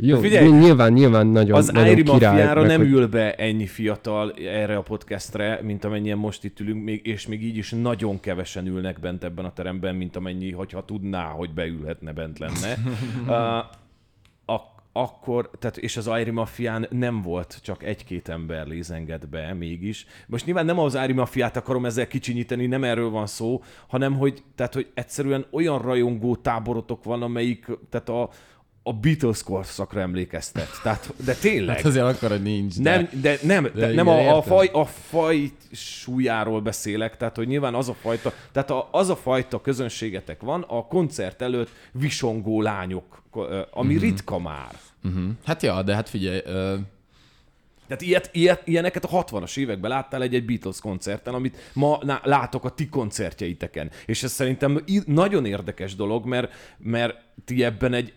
[0.04, 2.92] Jó, Figyelj, nyilván, nyilván nagyon, Az nagyon Ári Mafiára nem hogy...
[2.92, 7.44] ül be ennyi fiatal erre a podcastre, mint amennyien most itt ülünk, még, és még
[7.44, 12.14] így is nagyon kevesen ülnek bent ebben a teremben, mint amennyi, hogyha tudná, hogy beülhetne,
[12.14, 12.78] bent lenne.
[13.28, 13.66] uh,
[14.94, 20.06] akkor, tehát, és az Airi Mafián nem volt csak egy-két ember lézenged be mégis.
[20.28, 24.44] Most nyilván nem az Airi Mafiát akarom ezzel kicsinyíteni, nem erről van szó, hanem hogy,
[24.56, 28.30] tehát, hogy egyszerűen olyan rajongó táborotok van, amelyik, tehát a,
[28.84, 30.70] a Beatles korszakra emlékeztet.
[30.84, 31.76] Tehát, de tényleg.
[31.76, 32.76] Hát azért akar, hogy nincs.
[32.76, 32.96] De...
[32.96, 37.48] Nem, de nem, de, de nem a, a, faj, a faj súlyáról beszélek, tehát hogy
[37.48, 42.62] nyilván az a fajta, tehát a, az a fajta közönségetek van a koncert előtt visongó
[42.62, 43.24] lányok,
[43.72, 44.10] ami uh-huh.
[44.10, 44.76] ritka már.
[45.04, 45.30] Uh-huh.
[45.46, 46.80] Hát ja, de hát figyelj, uh...
[47.88, 52.70] Tehát ilyet, ilyet, ilyeneket a 60-as években láttál egy-egy Beatles koncerten, amit ma látok a
[52.70, 53.92] ti koncertjeiteken.
[54.06, 58.14] És ez szerintem nagyon érdekes dolog, mert, mert ti ebben egy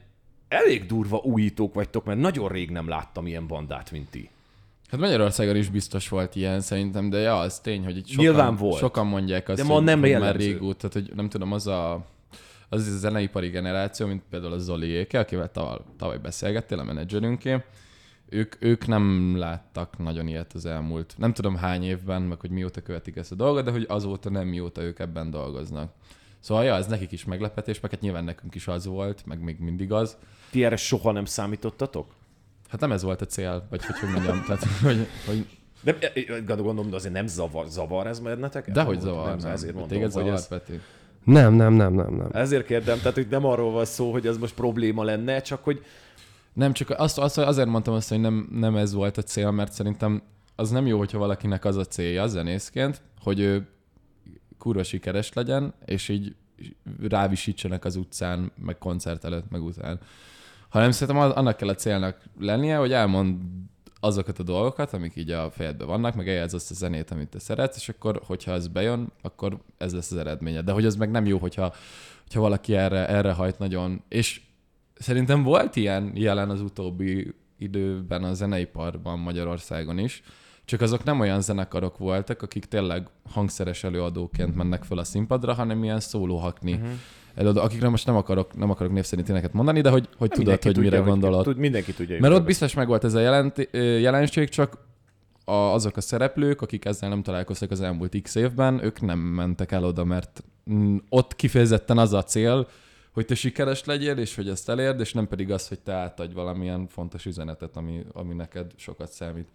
[0.49, 4.31] elég durva újítók vagytok, mert nagyon rég nem láttam ilyen bandát, mint ti.
[4.91, 8.57] Hát Magyarországon is biztos volt ilyen szerintem, de ja, az tény, hogy itt sokan, Nyilván
[8.57, 8.79] volt.
[8.79, 12.07] sokan mondják azt, de ma nem hogy már régóta, tehát hogy nem tudom, az a
[12.69, 17.63] az a zeneipari generáció, mint például a Zoliéke, akivel tavaly, tavaly beszélgettél, a menedzserünké,
[18.29, 22.81] ők, ők nem láttak nagyon ilyet az elmúlt, nem tudom hány évben, meg hogy mióta
[22.81, 25.93] követik ezt a dolgot, de hogy azóta nem mióta ők ebben dolgoznak.
[26.45, 29.59] Szóval ja, ez nekik is meglepetés, meg hát nyilván nekünk is az volt, meg még
[29.59, 30.17] mindig az.
[30.51, 32.07] Ti erre soha nem számítottatok?
[32.69, 35.47] Hát nem ez volt a cél, vagy hogy hogy mondjam, tehát hogy, hogy
[36.45, 38.75] de gondolom, de azért nem zavar, zavar ez benneteket?
[38.75, 39.51] Dehogy zavar, nem, nem.
[39.51, 40.49] ezért mondom, Téged zavar, ez...
[40.49, 40.81] Peti?
[41.25, 42.29] Nem, nem, nem, nem, nem.
[42.33, 45.85] Ezért kérdem, tehát hogy nem arról van szó, hogy ez most probléma lenne, csak hogy...
[46.53, 49.73] Nem, csak azt, azt azért mondtam azt, hogy nem, nem ez volt a cél, mert
[49.73, 50.23] szerintem
[50.57, 53.69] az nem jó, hogyha valakinek az a célja zenészként, hogy ő
[54.65, 56.35] kurva sikeres legyen, és így
[57.09, 60.01] rávisítsenek az utcán, meg koncert előtt, meg után.
[60.69, 63.41] Hanem szerintem annak kell a célnak lennie, hogy elmond
[64.01, 67.39] azokat a dolgokat, amik így a fejedben vannak, meg eljátsz azt a zenét, amit te
[67.39, 70.63] szeretsz, és akkor, hogyha ez bejön, akkor ez lesz az eredménye.
[70.63, 71.75] De hogy az meg nem jó, hogyha,
[72.23, 74.03] hogyha valaki erre, erre hajt nagyon.
[74.09, 74.41] És
[74.95, 80.23] szerintem volt ilyen jelen az utóbbi időben a zeneiparban Magyarországon is,
[80.65, 85.85] csak azok nem olyan zenekarok voltak, akik tényleg hangszeres előadóként mennek fel a színpadra, hanem
[85.85, 86.89] ilyen szólóhakni uh-huh.
[87.35, 90.63] előadó, akikre most nem akarok, nem akarok név szerint éneket mondani, de hogy, hogy tudod,
[90.63, 91.45] hogy tudja, mire hogy gondolod.
[91.45, 92.21] Tud, mindenki tudja.
[92.21, 94.79] Mert ott biztos meg volt ez a jelent, jelenség, csak
[95.45, 99.73] a, azok a szereplők, akik ezzel nem találkoztak az elmúlt x évben, ők nem mentek
[99.73, 100.43] el oda, mert
[101.09, 102.69] ott kifejezetten az a cél,
[103.13, 106.35] hogy te sikeres legyél, és hogy ezt elérd, és nem pedig az, hogy te átadj
[106.35, 109.49] valamilyen fontos üzenetet, ami, ami neked sokat számít.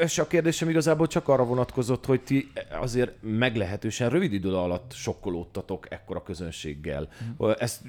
[0.00, 5.90] És a kérdésem igazából csak arra vonatkozott, hogy ti azért meglehetősen rövid idő alatt sokkolódtatok
[5.90, 7.08] ekkora közönséggel.
[7.58, 7.80] Ez,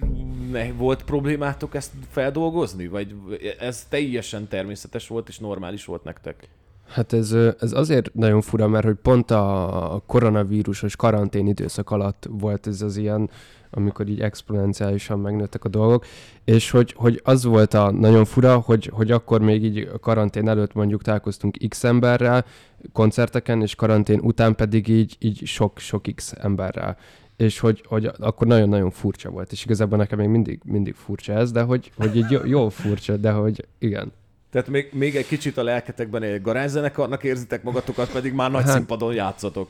[0.51, 2.87] ne, volt problémátok ezt feldolgozni?
[2.87, 3.15] Vagy
[3.59, 6.47] ez teljesen természetes volt és normális volt nektek?
[6.87, 12.67] Hát ez, ez azért nagyon fura, mert hogy pont a koronavírusos karantén időszak alatt volt
[12.67, 13.29] ez az ilyen,
[13.75, 16.05] amikor így exponenciálisan megnőttek a dolgok,
[16.43, 20.47] és hogy, hogy az volt a nagyon fura, hogy, hogy akkor még így a karantén
[20.47, 22.45] előtt mondjuk találkoztunk x emberrel
[22.93, 26.97] koncerteken, és karantén után pedig így, így sok, sok x emberrel
[27.37, 31.51] és hogy, hogy akkor nagyon-nagyon furcsa volt, és igazából nekem még mindig, mindig furcsa ez,
[31.51, 34.11] de hogy, hogy így jó, jó furcsa, de hogy igen.
[34.51, 38.73] Tehát még, még egy kicsit a lelketekben egy garázszenekarnak érzitek magatokat, pedig már nagy Hát-
[38.73, 39.69] színpadon játszatok.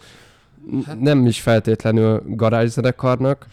[0.86, 3.46] Hát nem is feltétlenül garázszenekarnak,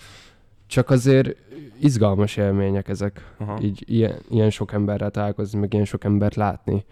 [0.72, 1.36] csak azért
[1.80, 3.34] izgalmas élmények ezek.
[3.38, 3.58] Aha.
[3.62, 6.84] Így ilyen, ilyen sok emberrel találkozni, meg ilyen sok embert látni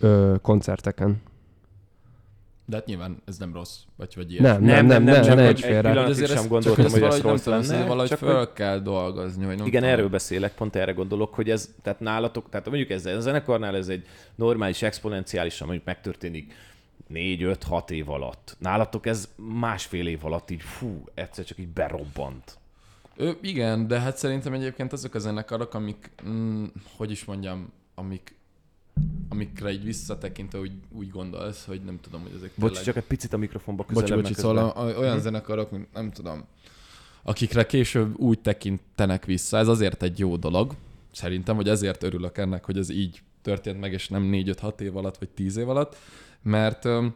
[0.00, 1.22] ö, koncerteken.
[2.66, 5.50] De hát nyilván ez nem rossz, vagy, vagy Nem, nem, nem, nem, csak ne hogy
[5.50, 5.88] egy egy félre.
[5.88, 7.86] pillanatig azért sem gondoltam, hogy ez nem rossz tudom, lenne.
[7.86, 9.96] valahogy csak föl hogy- kell dolgozni, vagy nem Igen, tudom.
[9.96, 13.88] erről beszélek, pont erre gondolok, hogy ez, tehát nálatok, tehát mondjuk ez a zenekarnál ez
[13.88, 16.54] egy normális, exponenciálisan mondjuk megtörténik
[17.14, 18.56] 4-5-6 év alatt.
[18.58, 22.58] Nálatok ez másfél év alatt így, fú, egyszer csak így berobbant.
[23.16, 26.64] Ö, igen, de hát szerintem egyébként azok a zenekarok, amik, mm,
[26.96, 28.34] hogy is mondjam, amik,
[29.28, 33.32] amikre így visszatekintve úgy, úgy gondolsz, hogy nem tudom, hogy ezek Bocs, csak egy picit
[33.32, 34.08] a mikrofonba közelebb.
[34.08, 36.44] bocsi, mert közben- szóval olyan zenekarok, mint nem tudom,
[37.22, 40.72] akikre később úgy tekintenek vissza, ez azért egy jó dolog,
[41.12, 45.16] szerintem, vagy ezért örülök ennek, hogy ez így történt meg, és nem 4-5-6 év alatt,
[45.18, 45.96] vagy 10 év alatt,
[46.42, 47.14] mert öm,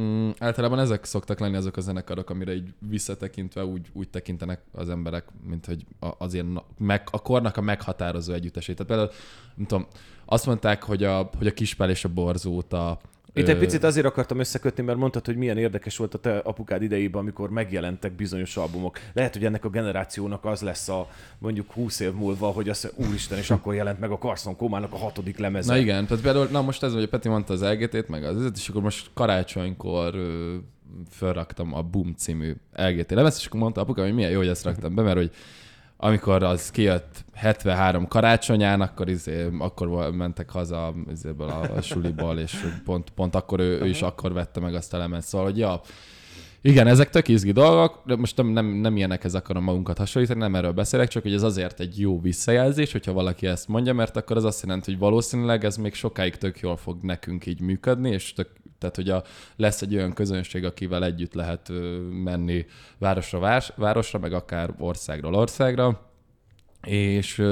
[0.00, 4.88] mm, általában ezek szoktak lenni azok a zenekarok, amire így visszatekintve úgy, úgy tekintenek az
[4.88, 5.86] emberek, mint hogy
[6.18, 6.46] azért
[6.78, 8.76] meg, a kornak a meghatározó együttesét.
[8.76, 9.18] Tehát például,
[9.54, 9.86] nem tudom,
[10.24, 13.00] azt mondták, hogy a, hogy a Kispál és a Borzóta
[13.32, 16.82] Itt egy picit azért akartam összekötni, mert mondtad, hogy milyen érdekes volt a te apukád
[16.82, 18.98] idejében, amikor megjelentek bizonyos albumok.
[19.12, 21.08] Lehet, hogy ennek a generációnak az lesz a
[21.38, 24.96] mondjuk 20 év múlva, hogy mondja, úristen, és akkor jelent meg a Carson Komának a
[24.96, 25.72] hatodik lemeze.
[25.72, 28.68] Na igen, tehát például, na most ez, hogy Peti mondta az LGT-t, meg az és
[28.68, 30.14] akkor most karácsonykor
[31.10, 34.64] felraktam a Boom című LGT lemezt, és akkor mondta apuka, hogy milyen jó, hogy ezt
[34.64, 35.30] raktam be, mert hogy
[35.96, 42.66] amikor az kijött 73 karácsonyán, akkor, izé, akkor mentek haza izéből a, a suliból, és
[42.84, 45.28] pont, pont akkor ő, ő, is akkor vette meg azt a lemezt.
[45.28, 45.80] Szóval, hogy ja,
[46.60, 50.54] igen, ezek tök izgi dolgok, de most nem, nem, nem ilyenekhez akarom magunkat hasonlítani, nem
[50.54, 54.36] erről beszélek, csak hogy ez azért egy jó visszajelzés, hogyha valaki ezt mondja, mert akkor
[54.36, 58.32] az azt jelenti, hogy valószínűleg ez még sokáig tök jól fog nekünk így működni, és
[58.32, 58.48] tök,
[58.90, 59.22] tehát hogy a,
[59.56, 61.72] lesz egy olyan közönség, akivel együtt lehet
[62.24, 62.66] menni
[62.98, 66.10] városra, vás, városra, meg akár országról országra,
[66.82, 67.42] és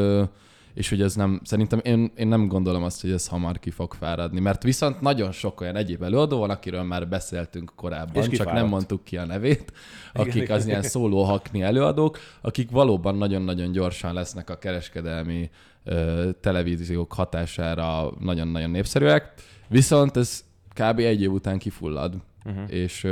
[0.74, 3.94] és hogy ez nem, szerintem én, én nem gondolom azt, hogy ez hamar ki fog
[3.94, 8.66] fáradni, mert viszont nagyon sok olyan egyéb előadó van, akiről már beszéltünk korábban, csak nem
[8.66, 9.72] mondtuk ki a nevét,
[10.12, 15.50] akik igen, az ilyen szóló hakni előadók, akik valóban nagyon-nagyon gyorsan lesznek a kereskedelmi
[15.84, 19.32] ö, televíziók hatására nagyon-nagyon népszerűek,
[19.68, 20.98] viszont ez kb.
[20.98, 22.72] egy év után kifullad, Uh-huh.
[22.72, 23.06] és,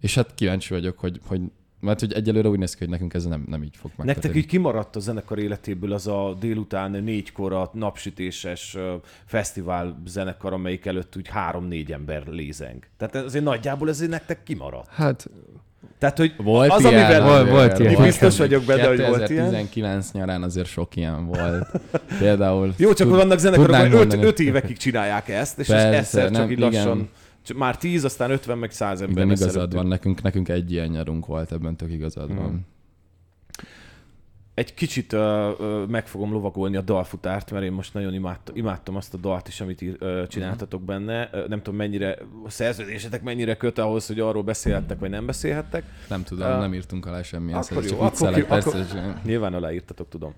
[0.00, 1.40] és hát kíváncsi vagyok, hogy, hogy
[1.80, 4.38] mert hogy egyelőre úgy néz ki, hogy nekünk ez nem, nem így fog Nektek megtörténni.
[4.38, 8.76] így kimaradt a zenekar életéből az a délután négykor a napsütéses
[9.24, 12.86] fesztivál zenekar, amelyik előtt úgy három-négy ember lézeng.
[12.96, 14.88] Tehát azért nagyjából ezért nektek kimaradt.
[14.88, 15.30] Hát
[16.00, 18.02] Tehát, hogy Volt az, ilyen, amivel volt- volt ilyen.
[18.02, 19.48] biztos vagyok benne, hogy volt ilyen.
[19.48, 21.70] 2019 nyarán azért sok ilyen volt.
[22.18, 22.74] Például...
[22.76, 24.22] Jó, csak tud- vannak zenekarok, hogy öt, mondani.
[24.24, 26.70] öt évekig csinálják ezt, és Persze, ez egyszer csak nem, így igen.
[26.72, 27.08] lassan,
[27.46, 30.88] csak már tíz, aztán 50, meg száz ember Igen, igazad van, nekünk, nekünk egy ilyen
[30.88, 32.66] nyarunk volt, ebben tök igazad van.
[34.60, 35.20] Egy kicsit uh,
[35.60, 39.48] uh, meg fogom lovagolni a dalfutárt, mert én most nagyon imádtam, imádtam azt a dalt
[39.48, 41.30] is, amit ír- uh, csináltatok benne.
[41.32, 45.84] Uh, nem tudom, mennyire a szerződésetek mennyire köt ahhoz, hogy arról beszélhettek, vagy nem beszélhettek.
[46.08, 46.58] Nem tudom, Ah.
[46.60, 48.78] nem írtunk alá semmilyen Akkor szerződést, jó, csak akkor ki- persze.
[48.78, 50.34] és- Nyilván aláírtatok, tudom.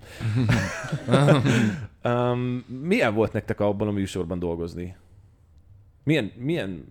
[2.03, 4.95] um, milyen volt nektek abban a műsorban dolgozni?
[6.03, 6.85] Milyen, milyen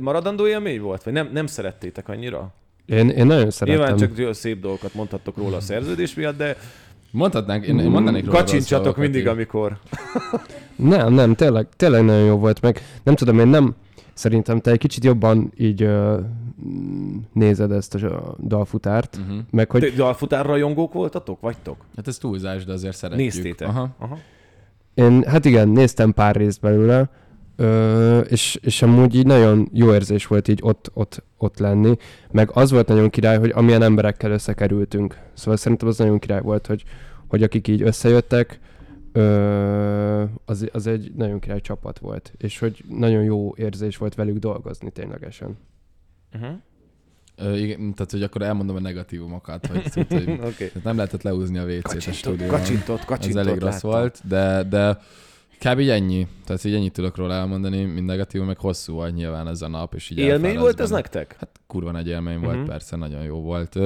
[0.00, 1.02] maradandó élmény volt?
[1.02, 2.54] Vagy nem, nem szerettétek annyira?
[2.86, 3.80] Én, én nagyon szeretem.
[3.80, 6.56] Nyilván csak jó, szép dolgokat mondhattok róla a szerződés miatt, de
[7.12, 9.78] Mondhatnánk, én, én mondanék róla kacsincsatok mindig, amikor...
[10.76, 13.74] Nem, nem, tényleg, tényleg nagyon jó volt, meg nem tudom, én nem,
[14.12, 16.20] szerintem te egy kicsit jobban így ö,
[17.32, 19.38] nézed ezt a dalfutárt, Uh-huh.
[19.50, 21.40] meg hogy Te dalfutár rajongók voltatok?
[21.40, 21.76] Vagytok?
[21.96, 23.32] Hát ez túlzás, de azért szeretjük.
[23.32, 23.68] Néztétek?
[23.68, 23.88] Aha.
[23.98, 24.18] Aha.
[24.94, 27.10] én, hát igen, néztem pár részt belőle,
[27.56, 31.96] ö, és, és amúgy így nagyon jó érzés volt így ott, ott, ott lenni,
[32.30, 35.18] meg az volt nagyon király, hogy amilyen emberekkel összekerültünk.
[35.34, 36.84] Szóval szerintem az nagyon király volt, hogy,
[37.28, 38.60] hogy akik így összejöttek,
[39.14, 44.38] Ö, az, az egy nagyon király csapat volt, és hogy nagyon jó érzés volt velük
[44.38, 45.58] dolgozni ténylegesen.
[46.34, 46.56] Uh-huh.
[47.36, 50.66] Ö, igen, tehát, hogy akkor elmondom a negatívumokat, hogy, tehát, hogy Oké.
[50.66, 52.58] tehát nem lehetett leúzni a WC-t a stúdióban.
[52.58, 53.40] kacsintott, kacsintott.
[53.40, 53.90] Ez elég rossz láttam.
[53.90, 54.98] volt, de, de
[55.68, 55.78] kb.
[55.78, 56.26] így ennyi.
[56.44, 59.94] Tehát így ennyit tudok róla elmondani, mind negatív, meg hosszú volt nyilván ez a nap,
[59.94, 61.00] és így Élmény volt ez benne.
[61.00, 61.36] nektek?
[61.38, 62.66] Hát kurva nagy élmény volt, Mhm.
[62.66, 63.78] persze, nagyon jó volt.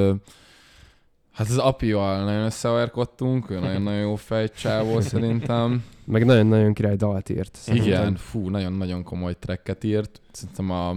[1.33, 5.85] Hát az apival nagyon összeverkodtunk, ő nagyon-nagyon jó fejcsávó szerintem.
[6.05, 7.55] Meg nagyon-nagyon király dalt írt.
[7.57, 7.89] szerintem.
[7.91, 10.21] Igen, fú, nagyon-nagyon komoly trekket írt.
[10.33, 10.91] Szerintem a,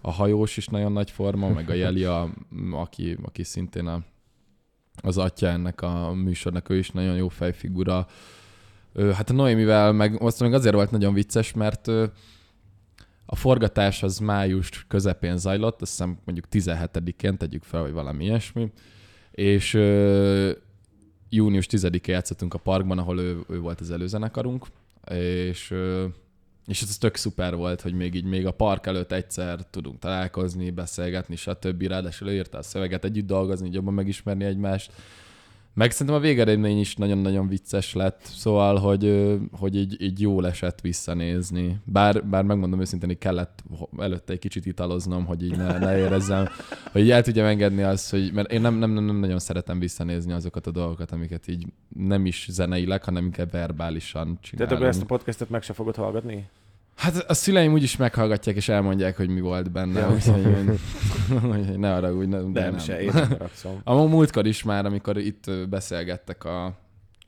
[0.00, 2.28] a hajós is nagyon nagy forma, meg a Jeli, a,
[2.72, 4.00] aki, aki szintén a,
[5.02, 8.06] az atya ennek a műsornak, ő is nagyon jó fejfigura.
[9.14, 11.88] Hát a Noémivel meg azt még azért volt nagyon vicces, mert
[13.26, 18.72] a forgatás az május közepén zajlott, azt hiszem mondjuk 17-én tegyük fel, vagy valami ilyesmi,
[19.30, 19.72] és
[21.28, 24.66] június 10-én játszottunk a parkban, ahol ő, ő volt az előzenekarunk,
[25.10, 25.74] és,
[26.66, 30.70] és ez tök szuper volt, hogy még így még a park előtt egyszer tudunk találkozni,
[30.70, 31.82] beszélgetni, stb.
[31.82, 34.92] Ráadásul ő írta a szöveget, együtt dolgozni, jobban megismerni egymást.
[35.76, 40.80] Meg szerintem a végeredmény is nagyon-nagyon vicces lett, szóval, hogy, hogy így, így jól esett
[40.80, 41.80] visszanézni.
[41.84, 43.62] Bár, bár megmondom őszintén, hogy kellett
[43.98, 46.48] előtte egy kicsit italoznom, hogy így ne, ne érezzem,
[46.92, 49.78] hogy így el tudjam engedni azt, hogy, mert én nem, nem, nem, nem nagyon szeretem
[49.78, 54.72] visszanézni azokat a dolgokat, amiket így nem is zeneileg, hanem inkább verbálisan Tehát csinálunk.
[54.72, 56.48] akkor ezt a podcastet meg se fogod hallgatni?
[56.96, 60.12] Hát a szüleim úgyis meghallgatják és elmondják, hogy mi volt benne, Ja.
[60.12, 60.46] úgyhogy
[61.50, 62.78] hogy ne arra úgy, ne, de Nem, nem.
[62.78, 63.36] se, én nem.
[63.84, 66.78] A múltkor is már, amikor itt beszélgettek a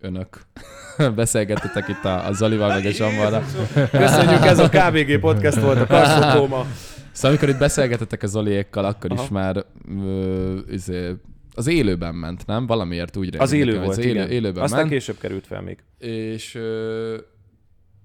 [0.01, 0.41] önök,
[1.15, 3.45] beszélgettetek itt a, a Zolival meg a Zsambalra.
[3.91, 6.67] Köszönjük, ez a KBG podcast volt, a Karszokóma.
[7.13, 9.29] Szóval amikor itt beszélgettetek a Zoliékkal, akkor is Aha.
[9.33, 9.65] már
[10.05, 11.13] ö, izé,
[11.55, 12.67] az élőben ment, nem?
[12.67, 14.31] Valamiért úgy Az élő nekem, volt, az élő, igen.
[14.31, 14.91] élőben Aztán ment.
[14.91, 15.79] később került fel még.
[15.99, 17.17] és, ö,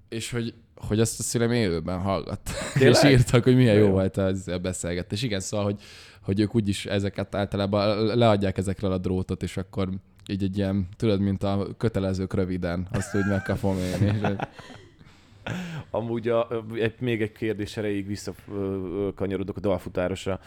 [0.10, 0.54] és hogy,
[0.88, 2.40] hogy azt a szülem élőben hallgat.
[2.74, 3.04] Tényleg?
[3.04, 3.92] és írtak, hogy milyen jó, jó.
[3.92, 5.22] volt az a beszélgetés.
[5.22, 5.82] Igen, szóval, hogy,
[6.22, 9.90] hogy ők úgyis ezeket általában leadják ezekről a drótot, és akkor
[10.28, 13.82] így egy ilyen, tudod, mint a kötelezők röviden, azt úgy meg kell fogni.
[13.82, 14.00] És,
[15.92, 20.40] Amúgy a, egy, még egy kérdés erejéig visszakanyarodok a dalfutárosra,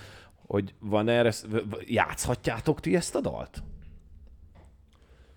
[0.47, 1.33] hogy van erre,
[1.87, 3.63] játszhatjátok ti ezt a dalt?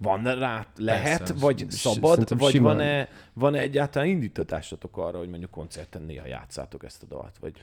[0.02, 1.34] Van rá, lehet, Persze.
[1.40, 2.76] vagy szabad, vagy simán.
[2.76, 7.38] van-e, van-e egyáltalán indítatásatok arra, hogy mondjuk koncerten néha játszátok ezt a dalt?
[7.42, 7.54] Vagy...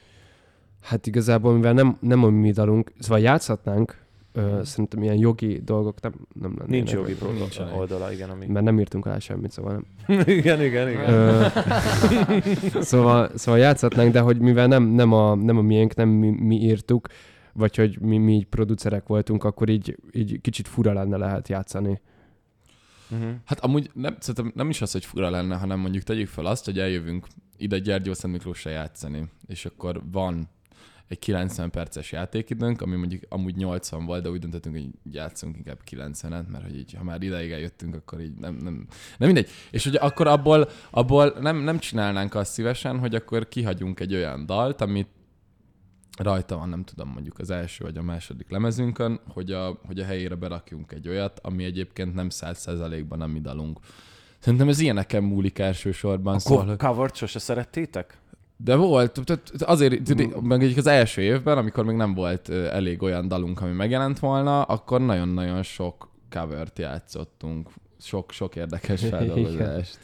[0.82, 6.00] Hát igazából, mivel nem, nem a mi dalunk, szóval játszhatnánk, ö, szerintem ilyen jogi dolgok
[6.00, 6.68] nem, nem lennének.
[6.68, 7.76] Nincs jogi nincsenek.
[7.76, 8.46] oldala, igen, ami...
[8.46, 9.72] Mert nem írtunk alá semmit, szóval
[10.06, 10.20] nem.
[10.38, 11.12] igen, igen, igen.
[11.12, 11.46] Ö,
[12.80, 16.56] szóval, szóval játszhatnánk, de hogy mivel nem, nem, a, nem a miénk, nem mi, mi
[16.56, 17.08] írtuk,
[17.52, 22.00] vagy hogy mi, mi így producerek voltunk, akkor így, így kicsit fura lenne lehet játszani.
[23.10, 23.34] Uh-huh.
[23.44, 26.64] Hát amúgy nem, szerintem nem is az, hogy fura lenne, hanem mondjuk tegyük fel azt,
[26.64, 30.48] hogy eljövünk ide Gyergyó Szent Miklósra játszani, és akkor van
[31.08, 35.78] egy 90 perces játékidőnk, ami mondjuk amúgy 80 volt, de úgy döntöttünk, hogy játszunk inkább
[35.90, 38.86] 90-et, mert hogy így, ha már ideig eljöttünk, akkor így nem, nem,
[39.18, 39.48] nem mindegy.
[39.70, 44.46] És hogy akkor abból, abból nem, nem csinálnánk azt szívesen, hogy akkor kihagyunk egy olyan
[44.46, 45.08] dalt, amit
[46.18, 50.04] rajta van, nem tudom, mondjuk az első vagy a második lemezünkön, hogy a, hogy a
[50.04, 53.78] helyére berakjunk egy olyat, ami egyébként nem száz százalékban a mi dalunk.
[54.38, 56.34] Szerintem ez ilyeneken múlik elsősorban.
[56.34, 58.18] A Szóval, co- covert sose szerettétek?
[58.58, 63.28] de volt, tehát azért, meg egyik az első évben, amikor még nem volt elég olyan
[63.28, 67.68] dalunk, ami megjelent volna, akkor nagyon-nagyon sok covert játszottunk.
[68.00, 69.98] Sok, sok érdekes feldolgozást.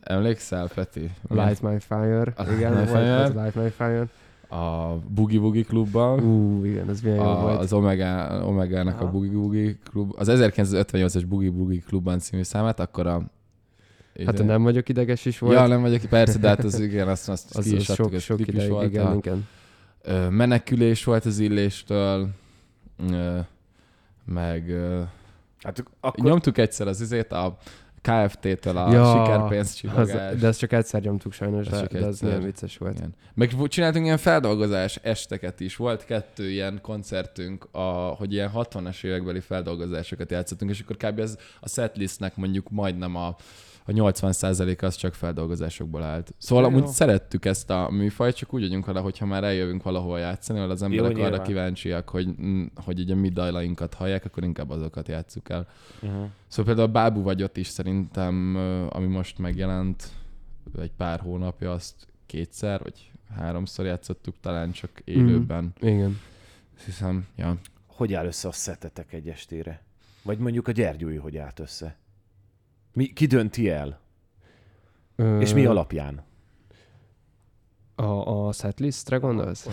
[0.00, 1.10] Emlékszel, Peti?
[1.28, 2.32] Light My Fire.
[2.36, 3.30] A igen, Light My volt, Fire.
[3.32, 4.08] volt Light My Fire.
[4.50, 6.20] A Boogie Boogie klubban.
[6.20, 7.58] Ú, igen, ez milyen jó a, volt.
[7.58, 9.10] az Omega, Omega-nak a Aha.
[9.10, 13.22] Boogie Boogie klub, az 1958-as Boogie Boogie klubban című számát, akkor a...
[14.24, 15.54] Hát a nem vagyok ideges is volt.
[15.54, 18.12] Ja, nem vagyok, persze, de hát az igen, azt, azt az, ki is az adtuk,
[18.12, 18.88] sok, sok klip is ideig, volt.
[18.88, 19.46] igen, a, igen.
[20.02, 22.28] ö, menekülés volt az illéstől,
[23.10, 23.38] ö,
[24.24, 25.02] meg ö,
[25.62, 26.24] Hát akkor...
[26.24, 27.56] nyomtuk egyszer az izét, a
[28.02, 30.08] KFT-től a Ja, sikerpénz Az,
[30.40, 32.96] de ezt csak egyszer nyomtuk sajnos, Ez de, de az nagyon vicces volt.
[32.96, 33.14] Igen.
[33.34, 35.76] Meg csináltunk ilyen feldolgozás esteket is.
[35.76, 37.80] Volt kettő ilyen koncertünk, a,
[38.18, 41.18] hogy ilyen 60-as évekbeli feldolgozásokat játszottunk, és akkor kb.
[41.18, 43.36] Ez a setlistnek mondjuk majdnem a,
[43.84, 46.34] a 80%-a az csak feldolgozásokból állt.
[46.38, 46.70] Szóval Jó.
[46.70, 50.70] amúgy szerettük ezt a műfajt, csak úgy vagyunk vele, hogyha már eljövünk valahol játszani, ahol
[50.70, 51.42] az emberek arra nyilván.
[51.42, 55.66] kíváncsiak, hogy, mm, hogy így a mi dajlainkat hallják, akkor inkább azokat játsszuk el.
[56.02, 56.28] Uh-huh.
[56.46, 58.56] Szóval például a Bábú vagyot is szerintem,
[58.90, 60.08] ami most megjelent
[60.80, 61.94] egy pár hónapja, azt
[62.26, 65.72] kétszer vagy háromszor játszottuk, talán csak élőben.
[65.80, 66.18] Igen.
[66.76, 67.56] Azt hiszem, ja.
[67.86, 69.82] Hogy áll össze a szetetek egy estére?
[70.22, 71.96] Vagy mondjuk a Gyergyói hogy állt össze?
[72.92, 74.00] Mi, ki dönti el?
[75.16, 76.24] Ö, És mi alapján?
[77.94, 79.68] A, a setlistre gondolsz?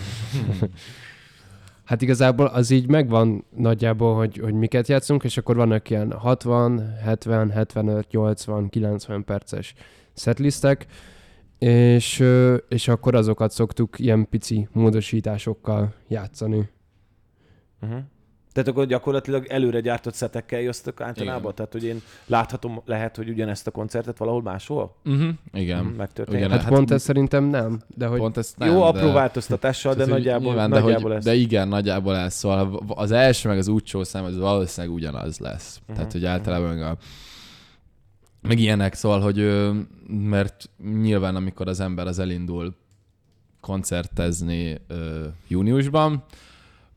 [1.83, 6.95] hát igazából az így megvan nagyjából, hogy, hogy miket játszunk, és akkor vannak ilyen 60,
[7.03, 9.73] 70, 75, 80, 90 perces
[10.13, 10.85] setlistek,
[11.57, 12.23] és,
[12.69, 16.69] és akkor azokat szoktuk ilyen pici módosításokkal játszani.
[17.81, 17.99] Uh-huh.
[18.57, 21.41] Tehát akkor gyakorlatilag előre gyártott szetekkel jöttök általában?
[21.41, 21.55] Igen.
[21.55, 25.29] Tehát, hogy én láthatom, lehet, hogy ugyanezt a koncertet valahol máshol Uh-huh.
[25.53, 25.83] Igen.
[25.83, 26.39] Mhm, megtörténik.
[26.39, 28.85] Ugyan- Hát, hát pont ez szerintem nem, de hogy Pont ezt Nem, Jó, de...
[28.85, 31.23] apró változtatással, de Tehát, hogy nagyjából, nyilván, de, nagyjából hogy, ez.
[31.23, 32.33] de igen, nagyjából ez.
[32.33, 35.79] Szóval az első meg az útsó szám, az valószínűleg ugyanaz lesz.
[35.81, 35.95] Uh-huh.
[35.95, 36.97] Tehát, hogy általában meg a
[38.41, 39.67] meg ilyenek, szóval, hogy
[40.07, 40.69] mert
[41.01, 42.75] nyilván amikor az ember az elindul
[43.59, 46.23] koncertezni ö, júniusban,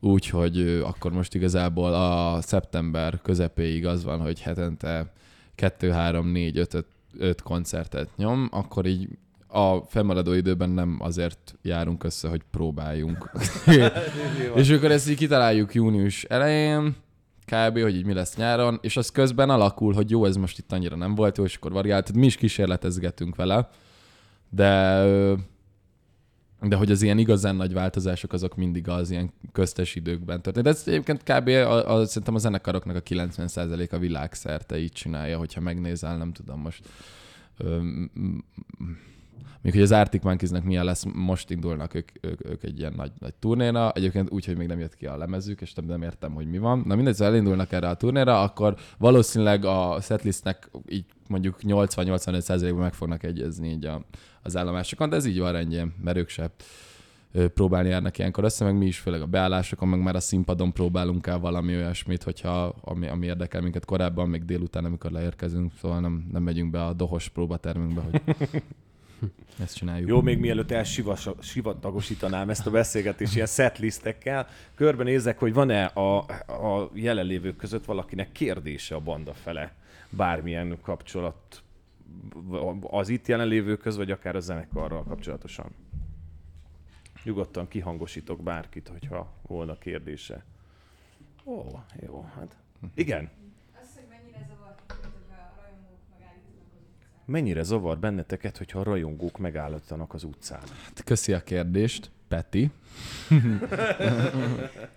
[0.01, 5.11] úgyhogy akkor most igazából a szeptember közepéig az van, hogy hetente
[5.55, 6.85] 2, 3, 4, 5, 5,
[7.17, 9.07] 5 koncertet nyom, akkor így
[9.47, 13.31] a fennmaradó időben nem azért járunk össze, hogy próbáljunk.
[14.55, 16.95] és akkor ezt így kitaláljuk június elején,
[17.45, 20.71] kb., hogy így mi lesz nyáron, és az közben alakul, hogy jó, ez most itt
[20.71, 22.13] annyira nem volt jó, és akkor variált.
[22.13, 23.69] Mi is kísérletezgetünk vele,
[24.49, 25.03] de
[26.67, 30.73] de hogy az ilyen igazán nagy változások azok mindig az ilyen köztes időkben történnek.
[30.73, 31.47] De ez egyébként kb.
[31.47, 36.59] A, a, szerintem a zenekaroknak a 90% a világszerte így csinálja, hogyha megnézel, nem tudom
[36.59, 36.87] most.
[39.61, 43.11] Még hogy az Arctic Monkeysnek milyen lesz, most indulnak ők, ők, ők egy ilyen nagy,
[43.19, 46.33] nagy turnéra, egyébként úgy, hogy még nem jött ki a lemezük, és nem, nem értem,
[46.33, 46.83] hogy mi van.
[46.85, 52.93] Na mindegy, ha elindulnak erre a turnéra, akkor valószínűleg a setlistnek így mondjuk 80-85%-ban meg
[52.93, 54.05] fognak egyezni így a,
[54.41, 56.51] az állomásokon, de ez így van rendjén, mert ők se
[57.53, 61.27] próbálni járnak ilyenkor össze, meg mi is főleg a beállásokon, meg már a színpadon próbálunk
[61.27, 66.27] el valami olyasmit, hogyha ami, ami érdekel minket korábban, még délután, amikor leérkezünk, szóval nem,
[66.31, 68.21] nem megyünk be a dohos próbatermünkbe, hogy
[69.63, 70.09] ezt csináljuk.
[70.09, 76.17] Jó, még mielőtt elsivatagosítanám ezt a beszélgetést ilyen setlistekkel, körbenézek, hogy van-e a,
[76.47, 79.73] a jelenlévők között valakinek kérdése a banda fele
[80.09, 81.63] bármilyen kapcsolat
[82.81, 85.71] az itt jelenlévőköz, vagy akár a zenekarral kapcsolatosan.
[87.23, 90.43] Nyugodtan kihangosítok bárkit, hogyha volna kérdése.
[91.43, 91.65] Ó,
[92.05, 92.55] jó, hát
[92.93, 93.29] igen.
[93.81, 97.10] Az, hogy mennyire zavar titeket, hogyha a rajongók megállítanak az utcán.
[97.25, 100.61] Mennyire zavar benneteket, hogyha a rajongók megállítanak az utcán?
[100.83, 102.71] Hát Köszi a kérdést, Peti.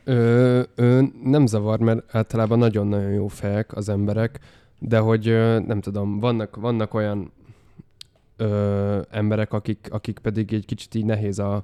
[0.04, 4.38] Ö, ö, nem zavar, mert általában nagyon-nagyon jó fejek az emberek,
[4.78, 7.32] de hogy ö, nem tudom, vannak, vannak olyan
[8.36, 11.62] ö, emberek, akik, akik pedig egy kicsit így nehéz a,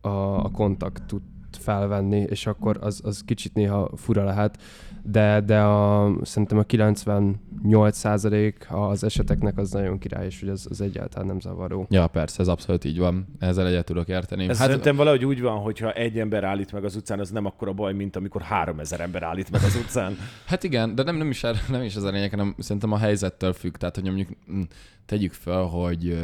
[0.00, 0.08] a,
[0.44, 1.22] a kontaktut
[1.56, 4.58] felvenni, és akkor az, az kicsit néha fura lehet,
[5.02, 10.80] de, de a, szerintem a 98% az eseteknek az nagyon király, és hogy az, az
[10.80, 11.86] egyáltalán nem zavaró.
[11.90, 13.26] Ja, persze, ez abszolút így van.
[13.38, 14.48] Ezzel egyet tudok érteni.
[14.48, 17.46] Ez hát, szerintem valahogy úgy van, hogyha egy ember állít meg az utcán, az nem
[17.46, 20.16] akkora baj, mint amikor három ezer ember állít meg az utcán.
[20.46, 23.52] Hát igen, de nem, nem, is, nem is ez a lényeg, hanem szerintem a helyzettől
[23.52, 23.76] függ.
[23.76, 24.60] Tehát, hogy mondjuk mm,
[25.06, 26.18] tegyük fel, hogy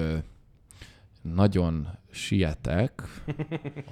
[1.35, 3.03] nagyon sietek.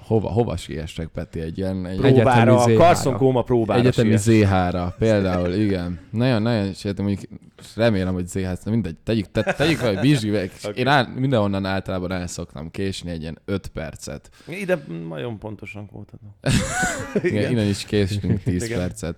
[0.03, 1.39] Hova, hova siessek, Peti?
[1.39, 1.85] Egy ilyen...
[1.85, 2.77] Egy, Egyetemi Próbára, Z3-ra.
[2.77, 4.17] Carson Kóma próbára Egyetemi.
[4.17, 5.99] Z-ra, például, igen.
[6.11, 7.31] Nagyon, nagyon sietem, mondjuk
[7.75, 9.93] remélem, hogy na mindegy, tegyük, te, tegyük fel,
[10.31, 10.51] meg.
[10.67, 10.79] Oké.
[10.79, 14.29] Én áll, mindenhonnan általában el szoktam késni egy ilyen 5 percet.
[14.47, 16.19] Ide nagyon pontosan voltad.
[17.23, 18.79] Igen, innen is késünk 10 Igen.
[18.79, 19.15] percet.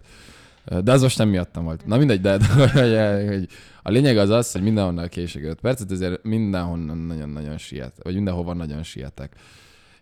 [0.84, 1.86] De az most nem miattam volt.
[1.86, 3.48] Na mindegy, de, de hogy,
[3.84, 8.54] a lényeg az az, hogy mindenhonnan kések 5 percet, ezért mindenhonnan nagyon-nagyon siet, vagy mindenhova
[8.54, 9.36] nagyon sietek.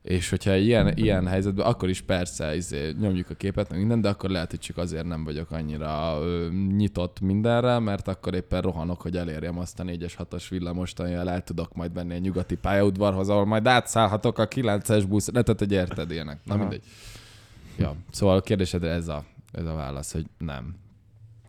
[0.02, 4.10] És hogyha ilyen, ilyen helyzetben, akkor is persze izé, nyomjuk a képet, meg minden, de
[4.10, 9.02] akkor lehet, hogy csak azért nem vagyok annyira ö, nyitott mindenre, mert akkor éppen rohanok,
[9.02, 13.30] hogy elérjem azt a 4-es 6-os villamost, amivel el tudok majd menni a nyugati pályaudvarhoz,
[13.30, 16.40] ahol majd átszállhatok a 9-es busz, ne, tehát, hogy érted ilyenek.
[16.44, 16.84] Na mindegy.
[17.78, 19.24] Ja, szóval a kérdésedre ez a,
[19.56, 20.80] ez a válasz, hogy nem.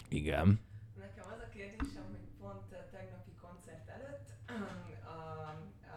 [0.08, 0.60] Igen.
[0.98, 4.28] Nekem az a kérdésem, hogy pont a tegnapi koncert előtt
[5.16, 5.20] a,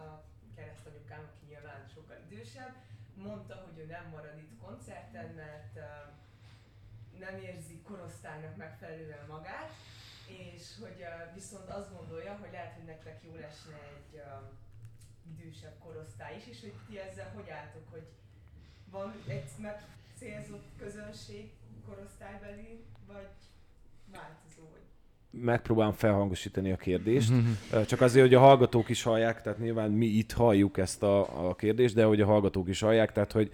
[0.00, 2.74] a keresztanyukám, aki nyilván sokkal idősebb,
[3.14, 5.74] mondta, hogy ő nem marad itt koncerten, mert
[7.18, 9.70] nem érzi korosztálynak megfelelően magát,
[10.26, 11.04] és hogy
[11.34, 14.22] viszont azt gondolja, hogy lehet, hogy nektek jó lesne egy
[15.32, 18.08] idősebb korosztály is, és hogy ti ezzel hogy álltok, hogy
[18.90, 21.52] van egy megcélzott közönség
[21.94, 23.28] korosztálybeli, vagy
[24.12, 27.32] változó, vagy Megpróbálom felhangosítani a kérdést.
[27.72, 31.48] Ö, Csak azért, hogy a hallgatók is hallják, tehát nyilván mi itt halljuk ezt a,
[31.48, 33.52] a kérdést, de hogy a hallgatók is hallják, tehát hogy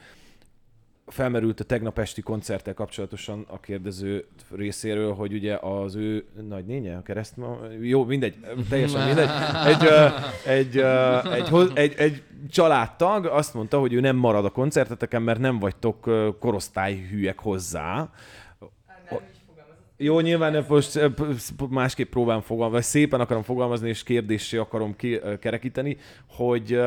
[1.07, 6.97] felmerült a tegnap esti koncerttel kapcsolatosan a kérdező részéről, hogy ugye az ő nagy nénye,
[6.97, 8.35] a keresztma, jó, mindegy,
[8.69, 9.29] teljesen mindegy,
[9.67, 9.89] egy,
[10.47, 10.77] egy,
[11.33, 15.59] egy, hoz- egy, egy családtag azt mondta, hogy ő nem marad a koncerteteken, mert nem
[15.59, 18.11] vagytok korosztályhűek hozzá.
[19.97, 21.01] Jó, nyilván nem most
[21.71, 25.97] másképp próbálom fogalmazni, vagy szépen akarom fogalmazni, és kérdéssé akarom ki, kerekíteni,
[26.29, 26.81] hogy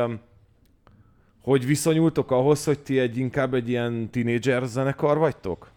[1.50, 5.70] hogy viszonyultok ahhoz, hogy ti egy inkább egy ilyen tínédzser zenekar vagytok?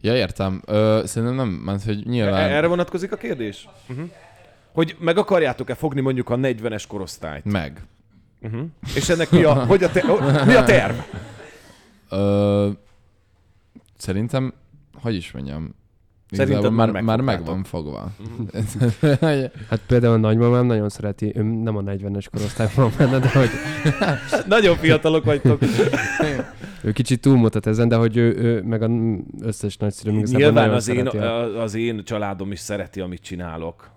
[0.00, 0.62] Ja, értem.
[0.66, 2.50] Ö, szerintem nem, mert hogy E- nyilván...
[2.50, 3.68] Erre vonatkozik a kérdés?
[3.88, 4.10] Uh-huh.
[4.72, 7.44] Hogy meg akarjátok-e fogni mondjuk a 40-es korosztályt?
[7.44, 7.80] Meg.
[8.40, 8.64] Uh-huh.
[8.94, 10.02] És ennek mi a, hogy a, te,
[10.46, 10.94] mi a terv?
[12.08, 12.68] Ö,
[13.96, 14.52] szerintem,
[14.94, 15.74] hogy is mondjam,
[16.32, 18.10] Szerinted már már, már meg van fogva.
[19.70, 23.48] Hát például a nagymamám nagyon szereti, ő nem a 40-es korosztályban benne, de hogy
[24.48, 25.60] Nagyon fiatalok vagytok.
[26.82, 28.90] ő kicsit túlmutat ezen, de hogy ő, ő meg az
[29.40, 33.90] összes nagyszülőm Nyilván az én, a- az én családom is szereti, amit csinálok.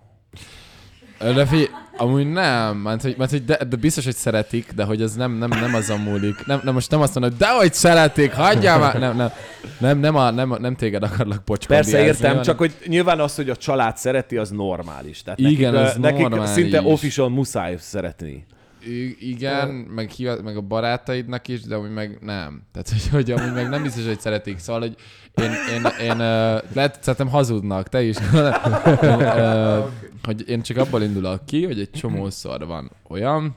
[1.34, 5.02] De figyelj, amúgy nem, mert hogy, mert, hogy de, de, biztos, hogy szeretik, de hogy
[5.02, 6.46] ez nem, nem, nem azon múlik.
[6.46, 9.00] Nem, nem, most nem azt mondom, hogy dehogy szeretik, hagyjál már!
[9.00, 9.32] Nem, nem,
[9.80, 11.92] nem, nem, a, nem, nem téged akarlak pocskondiázni.
[11.92, 15.24] Persze értem, csak hogy nyilván az, hogy a család szereti, az normális.
[15.24, 16.50] Tehát Igen, nekik, ö, nekik normális.
[16.50, 18.46] szinte official muszáj szeretni.
[18.86, 22.64] I- igen, meg, hivat, meg a barátaidnak is, de amúgy meg nem.
[22.72, 24.58] Tehát, hogy, hogy amúgy meg nem biztos, hogy szeretik.
[24.58, 24.96] Szóval, hogy
[25.36, 28.18] én, én, én uh, lehet, szerintem hazudnak, te is.
[28.32, 29.86] uh,
[30.24, 33.56] hogy én csak abból indulok ki, hogy egy csomószor van olyan,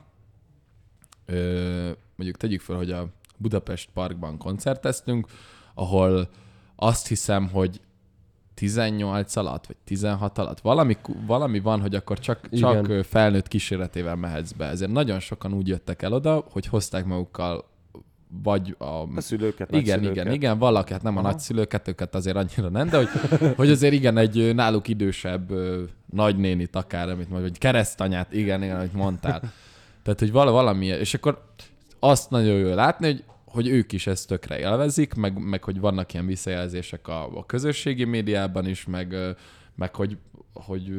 [1.29, 5.27] uh, mondjuk tegyük fel, hogy a Budapest Parkban koncerteztünk,
[5.75, 6.29] ahol
[6.77, 7.81] azt hiszem, hogy
[8.59, 10.97] 18 alatt, vagy 16 alatt, valami,
[11.27, 13.03] valami van, hogy akkor csak, csak Igen.
[13.03, 14.65] felnőtt kíséretével mehetsz be.
[14.67, 17.65] Ezért nagyon sokan úgy jöttek el oda, hogy hozták magukkal
[18.43, 18.85] vagy a...
[18.85, 20.25] A szülőket, igen, nagyszülőket.
[20.25, 23.09] igen, igen, valaki, hát nem a nagyszülőket, őket azért annyira nem, de hogy,
[23.57, 25.53] hogy azért igen, egy náluk idősebb
[26.13, 29.41] nagynénit akár, amit mondjuk, vagy keresztanyát, igen, igen, amit mondtál.
[30.03, 31.45] Tehát, hogy vala, valami, és akkor
[31.99, 36.13] azt nagyon jó látni, hogy, hogy ők is ezt tökre élvezik, meg, meg hogy vannak
[36.13, 39.15] ilyen visszajelzések a, a közösségi médiában is, meg,
[39.75, 40.19] meg hogy,
[40.53, 40.93] hogy,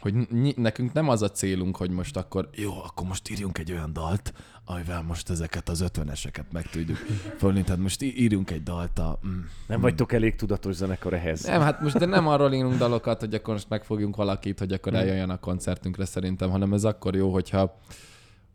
[0.00, 0.14] hogy
[0.56, 4.32] nekünk nem az a célunk, hogy most akkor jó, akkor most írjunk egy olyan dalt,
[4.64, 6.96] amivel most ezeket az ötveneseket meg tudjuk
[7.38, 7.62] fölni.
[7.62, 9.18] Tehát most írjunk egy dalt a...
[9.26, 11.44] Mm, Nem vagytok elég tudatos zenekar ehhez.
[11.44, 14.94] nem, hát most de nem arról írunk dalokat, hogy akkor most megfogjunk valakit, hogy akkor
[14.94, 17.78] eljöjjön a koncertünkre szerintem, hanem ez akkor jó, hogyha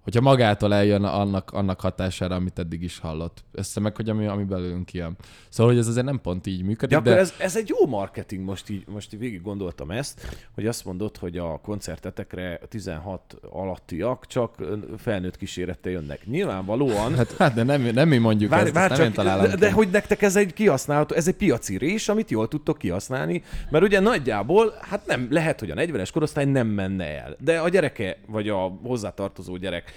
[0.04, 3.44] hogyha magától eljön annak, annak hatására, amit eddig is hallott.
[3.52, 5.16] Össze meg, hogy ami, ami belőlünk ilyen.
[5.50, 8.44] Szóval, hogy ez azért nem pont így működik, De de, ez, ez egy jó marketing,
[8.44, 14.28] most így, most így végig gondoltam ezt, hogy azt mondod, hogy a koncertetekre 16 alattiak
[14.28, 14.56] csak
[14.98, 16.26] felnőtt kísérettel jönnek.
[16.26, 19.26] Nyilvánvalóan, hát, hát de nem, nem mi mondjuk várj, ezt, várj ezt nem csak, én
[19.26, 22.78] találom de, de hogy nektek ez egy kihasználható, ez egy piaci rés, amit jól tudtok
[22.78, 27.60] kihasználni, mert ugye nagyjából, hát nem, lehet, hogy a 40-es korosztály nem menne el, de
[27.60, 29.93] a gyereke, vagy a hozzátartozó gyerek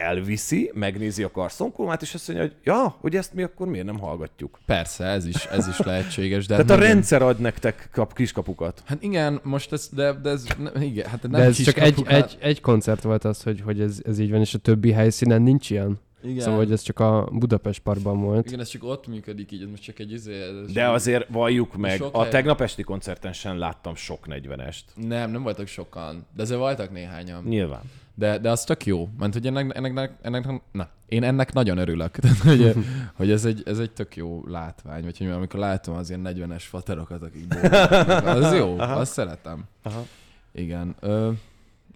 [0.00, 3.98] elviszi, megnézi a karszonkulmát, és azt mondja, hogy ja, hogy ezt mi akkor miért nem
[3.98, 4.58] hallgatjuk.
[4.66, 6.46] Persze, ez is, ez is lehetséges.
[6.46, 8.82] De Tehát hát a rendszer ad nektek kap, kiskapukat.
[8.84, 12.02] Hát igen, most ez, de, de ez, ne, igen, hát nem De ez csak egy,
[12.06, 15.42] egy, egy koncert volt az, hogy, hogy ez, ez így van, és a többi helyszínen
[15.42, 15.98] nincs ilyen.
[16.22, 16.40] Igen.
[16.40, 18.46] Szóval, hogy ez csak a Budapest Parkban volt.
[18.46, 20.42] Igen, ez csak ott működik így, ez most csak egy izé...
[20.42, 24.80] ez De azért valljuk meg, Sok a hely- tegnap esti koncerten sem láttam sok 40-est.
[24.94, 27.42] Nem, nem voltak sokan, de azért voltak néhányan.
[27.44, 27.82] Nyilván.
[28.20, 32.16] De, de az tök jó, mert hogy ennek, ennek, ennek, na, én ennek nagyon örülök,
[32.18, 32.74] Tehát, hogy,
[33.14, 36.62] hogy ez, egy, ez egy tök jó látvány, vagy hogy amikor látom az ilyen 40-es
[36.62, 39.64] faterokat, akik bólogatnak, az jó, azt szeretem.
[39.82, 40.06] Aha.
[40.52, 40.94] Igen.
[41.00, 41.30] Ö,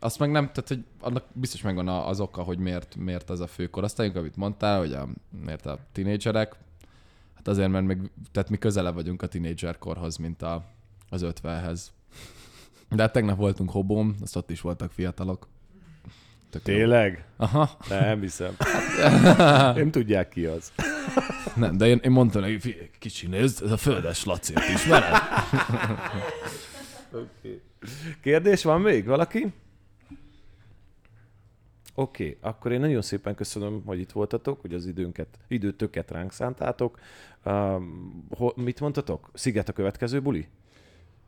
[0.01, 3.47] azt meg nem, tehát hogy annak biztos megvan az oka, hogy miért, miért az a
[3.47, 5.09] fő korosztályunk, amit mondtál, hogy a,
[5.45, 6.57] miért a tinédzserek.
[7.35, 10.65] Hát azért, mert meg, tehát mi közelebb vagyunk a tinédzserkorhoz, mint a,
[11.09, 11.81] az 50-hez.
[12.91, 15.49] De hát tegnap voltunk hobón, azt ott is voltak fiatalok.
[16.55, 16.61] Jó.
[16.75, 17.25] Tényleg?
[17.37, 17.71] Aha.
[17.89, 18.57] Nem hiszem.
[19.77, 20.73] Nem tudják ki az.
[21.55, 25.13] Nem, de én, én mondtam neki, "Figyelj, kicsi nézd, ez a földes Lacért ismered?
[28.23, 29.07] Kérdés van még?
[29.07, 29.53] Valaki?
[31.95, 36.33] Oké, okay, akkor én nagyon szépen köszönöm, hogy itt voltatok, hogy az időnket, időtöket ránk
[36.33, 36.99] szántátok.
[37.45, 39.31] Um, ho, mit mondtatok?
[39.35, 40.49] Sziget a következő buli?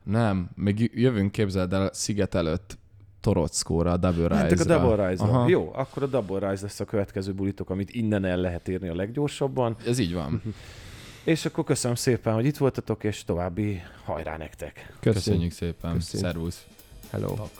[0.02, 2.78] Nem, még jövünk, képzeld el, Sziget előtt
[3.26, 4.74] Torockóra, a Double Rise-ra.
[4.74, 5.44] A Double rise.
[5.46, 8.94] Jó, akkor a Double Rise lesz a következő bulitok, amit innen el lehet érni a
[8.94, 9.76] leggyorsabban.
[9.86, 10.42] Ez így van.
[11.24, 14.72] És akkor köszönöm szépen, hogy itt voltatok, és további hajrá nektek!
[15.00, 15.24] Köszönjük.
[15.24, 15.94] Köszönjük szépen.
[15.94, 16.28] Köszönjük.
[16.28, 16.66] Szervusz.
[17.10, 17.34] Hello.
[17.34, 17.50] Tak.